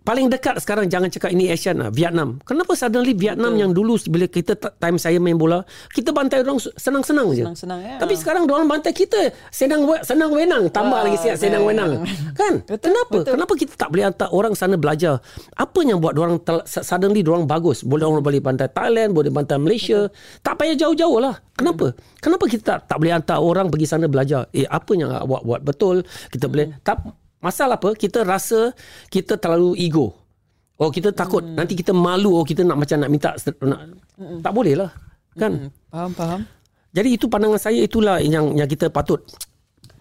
Paling 0.04 0.28
dekat 0.28 0.60
sekarang 0.60 0.84
jangan 0.92 1.08
cakap 1.08 1.32
ini 1.32 1.48
Asian 1.48 1.80
lah, 1.80 1.88
Vietnam. 1.88 2.36
Kenapa 2.44 2.76
suddenly 2.76 3.16
Vietnam 3.16 3.56
yang 3.56 3.72
dulu 3.72 3.96
bila 4.12 4.28
kita 4.28 4.52
time 4.52 5.00
saya 5.00 5.16
main 5.16 5.40
bola, 5.40 5.64
kita 5.96 6.12
bantai 6.12 6.44
orang 6.44 6.60
senang-senang 6.60 7.32
je. 7.32 7.40
Senang-senang, 7.40 7.80
ya. 7.80 7.96
Tapi 7.96 8.12
sekarang 8.12 8.44
orang 8.44 8.68
bantai 8.68 8.92
kita 8.92 9.32
senang 9.48 9.88
senang 10.04 10.28
wenang, 10.28 10.68
tambah 10.68 11.00
Wah, 11.00 11.08
lagi 11.08 11.16
siap 11.24 11.40
senang 11.40 11.64
ya. 11.64 11.68
wenang. 11.72 11.90
Kan? 12.36 12.60
Betul, 12.68 12.92
Kenapa? 12.92 13.14
betul. 13.16 13.32
Kenapa 13.32 13.52
kita 13.56 13.72
tak 13.80 13.88
boleh 13.96 14.04
hantar 14.04 14.28
orang 14.28 14.52
sana 14.52 14.76
belajar? 14.76 15.24
Apa 15.56 15.80
yang 15.80 16.04
buat 16.04 16.12
orang 16.20 16.36
suddenly 16.68 17.24
orang 17.24 17.48
bagus? 17.48 17.80
Boleh 17.80 18.04
orang 18.04 18.20
boleh 18.20 18.44
bantai 18.44 18.68
Thailand, 18.68 19.16
boleh 19.16 19.32
bantai 19.32 19.56
Malaysia. 19.56 20.12
Tak 20.44 20.60
payah 20.60 20.76
jauh-jauh 20.84 21.16
lah. 21.16 21.40
Kenapa? 21.56 21.96
Kenapa 22.20 22.44
kita 22.44 22.62
tak, 22.76 22.78
tak 22.92 22.96
boleh 23.00 23.16
hantar 23.16 23.40
orang 23.40 23.72
pergi 23.72 23.88
sana 23.88 24.04
belajar? 24.04 24.52
Eh, 24.52 24.68
apa 24.68 24.92
yang 24.92 25.16
awak 25.16 25.48
buat 25.48 25.60
betul? 25.64 26.04
Kita 26.28 26.44
boleh 26.44 26.76
tak 26.84 27.23
Masalah 27.44 27.76
apa? 27.76 27.92
Kita 27.92 28.24
rasa 28.24 28.72
kita 29.06 29.36
terlalu 29.36 29.76
ego. 29.78 30.16
Oh 30.74 30.88
kita 30.88 31.12
takut 31.12 31.44
Hmm. 31.44 31.54
nanti 31.54 31.76
kita 31.76 31.94
malu 31.94 32.34
oh 32.34 32.42
kita 32.42 32.66
nak 32.66 32.74
macam 32.74 32.98
nak 32.98 33.06
minta 33.06 33.30
nak, 33.62 33.94
tak 34.42 34.50
boleh 34.50 34.74
lah 34.74 34.90
kan 35.38 35.70
Faham, 35.86 36.10
faham. 36.10 36.40
jadi 36.90 37.14
itu 37.14 37.30
pandangan 37.30 37.62
saya 37.62 37.78
itulah 37.78 38.18
yang 38.18 38.58
yang 38.58 38.66
kita 38.66 38.90
patut 38.90 39.22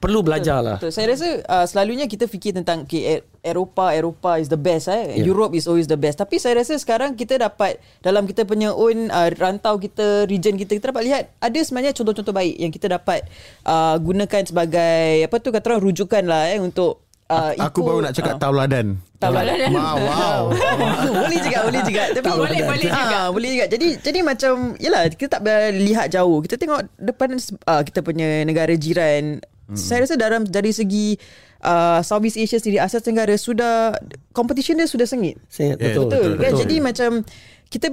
perlu 0.01 0.25
belajar 0.25 0.65
lah 0.65 0.81
Betul. 0.81 0.89
Saya 0.89 1.13
rasa 1.13 1.27
uh, 1.45 1.65
selalunya 1.69 2.09
kita 2.09 2.25
fikir 2.25 2.57
tentang 2.57 2.83
okay, 2.83 3.21
E- 3.21 3.25
Eropah, 3.45 3.93
Eropah 3.93 4.35
is 4.35 4.49
the 4.49 4.57
best 4.57 4.89
eh. 4.89 5.13
Yeah. 5.15 5.29
Europe 5.29 5.53
is 5.53 5.63
always 5.63 5.85
the 5.85 5.95
best. 5.95 6.17
Tapi 6.17 6.41
saya 6.41 6.57
rasa 6.57 6.73
sekarang 6.75 7.13
kita 7.13 7.37
dapat 7.37 7.77
dalam 8.01 8.25
kita 8.25 8.41
punya 8.43 8.73
own 8.73 9.07
uh, 9.07 9.29
rantau 9.31 9.77
kita, 9.77 10.25
region 10.25 10.57
kita, 10.57 10.73
kita 10.73 10.89
dapat 10.89 11.03
lihat 11.05 11.23
ada 11.37 11.59
sebenarnya 11.61 11.93
contoh-contoh 11.93 12.33
baik 12.33 12.55
yang 12.57 12.71
kita 12.71 12.91
dapat 12.91 13.23
uh, 13.63 13.95
gunakan 13.95 14.41
sebagai 14.43 15.23
apa 15.23 15.35
tu 15.37 15.53
kata 15.53 15.65
orang 15.69 15.83
rujukan 15.85 16.23
lah 16.25 16.49
eh 16.49 16.57
untuk 16.57 16.99
uh, 17.33 17.51
Aku 17.69 17.81
ikut, 17.81 17.87
baru 17.89 17.99
nak 18.05 18.13
cakap 18.13 18.35
uh, 18.37 18.41
tauladan. 18.41 18.87
Tauladan. 19.17 19.69
Wow, 19.73 19.97
wow. 19.97 20.41
boleh 21.25 21.39
juga 21.41 21.59
boleh 21.65 21.81
juga. 21.87 22.03
Tapi 22.13 22.25
Boleh, 22.29 22.59
boleh 22.61 22.89
juga. 22.89 23.17
Ah, 23.17 23.27
boleh 23.33 23.49
juga. 23.49 23.65
Jadi 23.71 23.87
jadi 23.97 24.19
macam 24.21 24.53
yalah 24.77 25.03
kita 25.09 25.39
tak 25.39 25.41
boleh 25.41 25.73
lihat 25.81 26.07
jauh. 26.13 26.37
Kita 26.45 26.55
tengok 26.59 26.81
depan 26.99 27.29
uh, 27.67 27.81
kita 27.81 27.99
punya 28.05 28.45
negara 28.47 28.73
jiran. 28.77 29.41
Hmm. 29.63 29.79
saya 29.79 30.03
rasa 30.03 30.19
dalam 30.19 30.43
dari 30.43 30.75
segi 30.75 31.15
uh, 31.63 32.03
Southeast 32.03 32.35
Asia 32.35 32.59
sendiri 32.59 32.83
Asia 32.83 32.99
Tenggara 32.99 33.31
sudah 33.39 33.95
competition 34.35 34.75
dia 34.75 34.87
sudah 34.91 35.07
sengit. 35.07 35.39
Saya, 35.47 35.79
Yeah, 35.79 35.95
betul, 35.95 36.11
betul, 36.11 36.29
betul, 36.35 36.43
kan? 36.43 36.51
jadi 36.67 36.75
macam 36.83 37.09
kita 37.71 37.87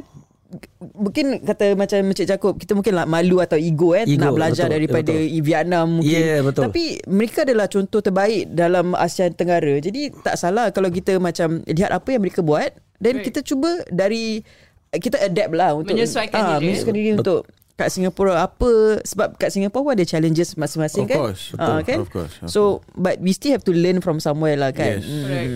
mungkin 0.79 1.41
kata 1.41 1.79
macam 1.79 1.99
Encik 2.11 2.27
Jacob 2.27 2.59
kita 2.59 2.75
mungkin 2.75 2.93
lah 2.93 3.07
malu 3.07 3.39
atau 3.39 3.55
ego 3.55 3.95
eh 3.95 4.03
Ego, 4.03 4.19
nak 4.19 4.35
belajar 4.35 4.67
betul, 4.67 4.75
daripada 4.77 5.15
betul. 5.15 5.41
Vietnam 5.41 5.87
mungkin 5.99 6.21
Yeah, 6.21 6.41
betul. 6.43 6.63
tapi 6.67 6.85
mereka 7.07 7.47
adalah 7.47 7.67
contoh 7.67 8.01
terbaik 8.01 8.51
dalam 8.51 8.93
Asia 8.93 9.31
Tenggara 9.31 9.79
jadi 9.79 10.11
tak 10.13 10.35
salah 10.35 10.75
kalau 10.75 10.91
kita 10.91 11.17
macam 11.17 11.63
lihat 11.65 11.91
apa 11.91 12.09
yang 12.11 12.23
mereka 12.23 12.43
buat 12.43 12.71
dan 12.99 13.15
Right. 13.17 13.27
kita 13.27 13.41
cuba 13.41 13.81
dari 13.89 14.43
kita 14.91 15.17
adapt 15.17 15.55
lah 15.55 15.71
untuk 15.73 15.95
Menyesuaikan 15.95 16.37
ah, 16.37 16.47
diri, 16.59 16.59
eh? 16.59 16.61
menyesuaikan 16.67 16.95
diri 16.95 17.11
untuk 17.15 17.41
kat 17.79 17.89
Singapura 17.89 18.45
apa 18.45 19.01
sebab 19.01 19.41
kat 19.41 19.49
Singapura 19.49 19.81
pun 19.81 19.93
ada 19.97 20.05
challenges 20.05 20.53
masing-masing 20.53 21.07
Of 21.07 21.11
kan 21.11 21.19
course, 21.23 21.43
Ah, 21.55 21.81
betul, 21.81 21.81
kan 21.87 21.99
of 22.05 22.11
course, 22.11 22.35
of 22.43 22.49
so 22.51 22.61
but 22.93 23.17
we 23.19 23.33
still 23.33 23.55
have 23.55 23.65
to 23.65 23.73
learn 23.73 24.03
from 24.03 24.19
somewhere 24.19 24.53
lah 24.53 24.69
kan 24.69 25.01
Yes. 25.01 25.07
Hmm. 25.07 25.23
Correct. 25.25 25.51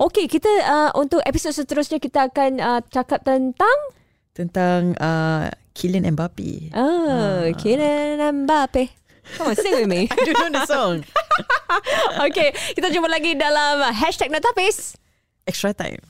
Okay, 0.00 0.24
kita 0.30 0.48
uh, 0.64 0.90
untuk 0.96 1.20
episod 1.20 1.52
seterusnya 1.52 1.98
kita 1.98 2.30
akan 2.30 2.50
uh, 2.56 2.80
cakap 2.86 3.20
tentang 3.20 3.76
tentang 4.36 4.92
uh, 5.00 5.48
Kylian 5.72 6.04
Mbappe 6.12 6.76
oh, 6.76 7.48
Kylian 7.56 8.20
Mbappe. 8.44 8.92
Come 9.40 9.50
on, 9.50 9.56
sing 9.58 9.74
with 9.74 9.90
me. 9.90 10.06
I 10.12 10.22
don't 10.22 10.38
know 10.38 10.52
the 10.52 10.68
song 10.68 11.02
okay, 12.30 12.52
kita 12.76 12.92
jumpa 12.92 13.08
lagi 13.08 13.34
dalam 13.34 13.80
hashtag 13.96 14.28
Natapis. 14.28 14.94
extra 15.48 15.72
time 15.72 16.02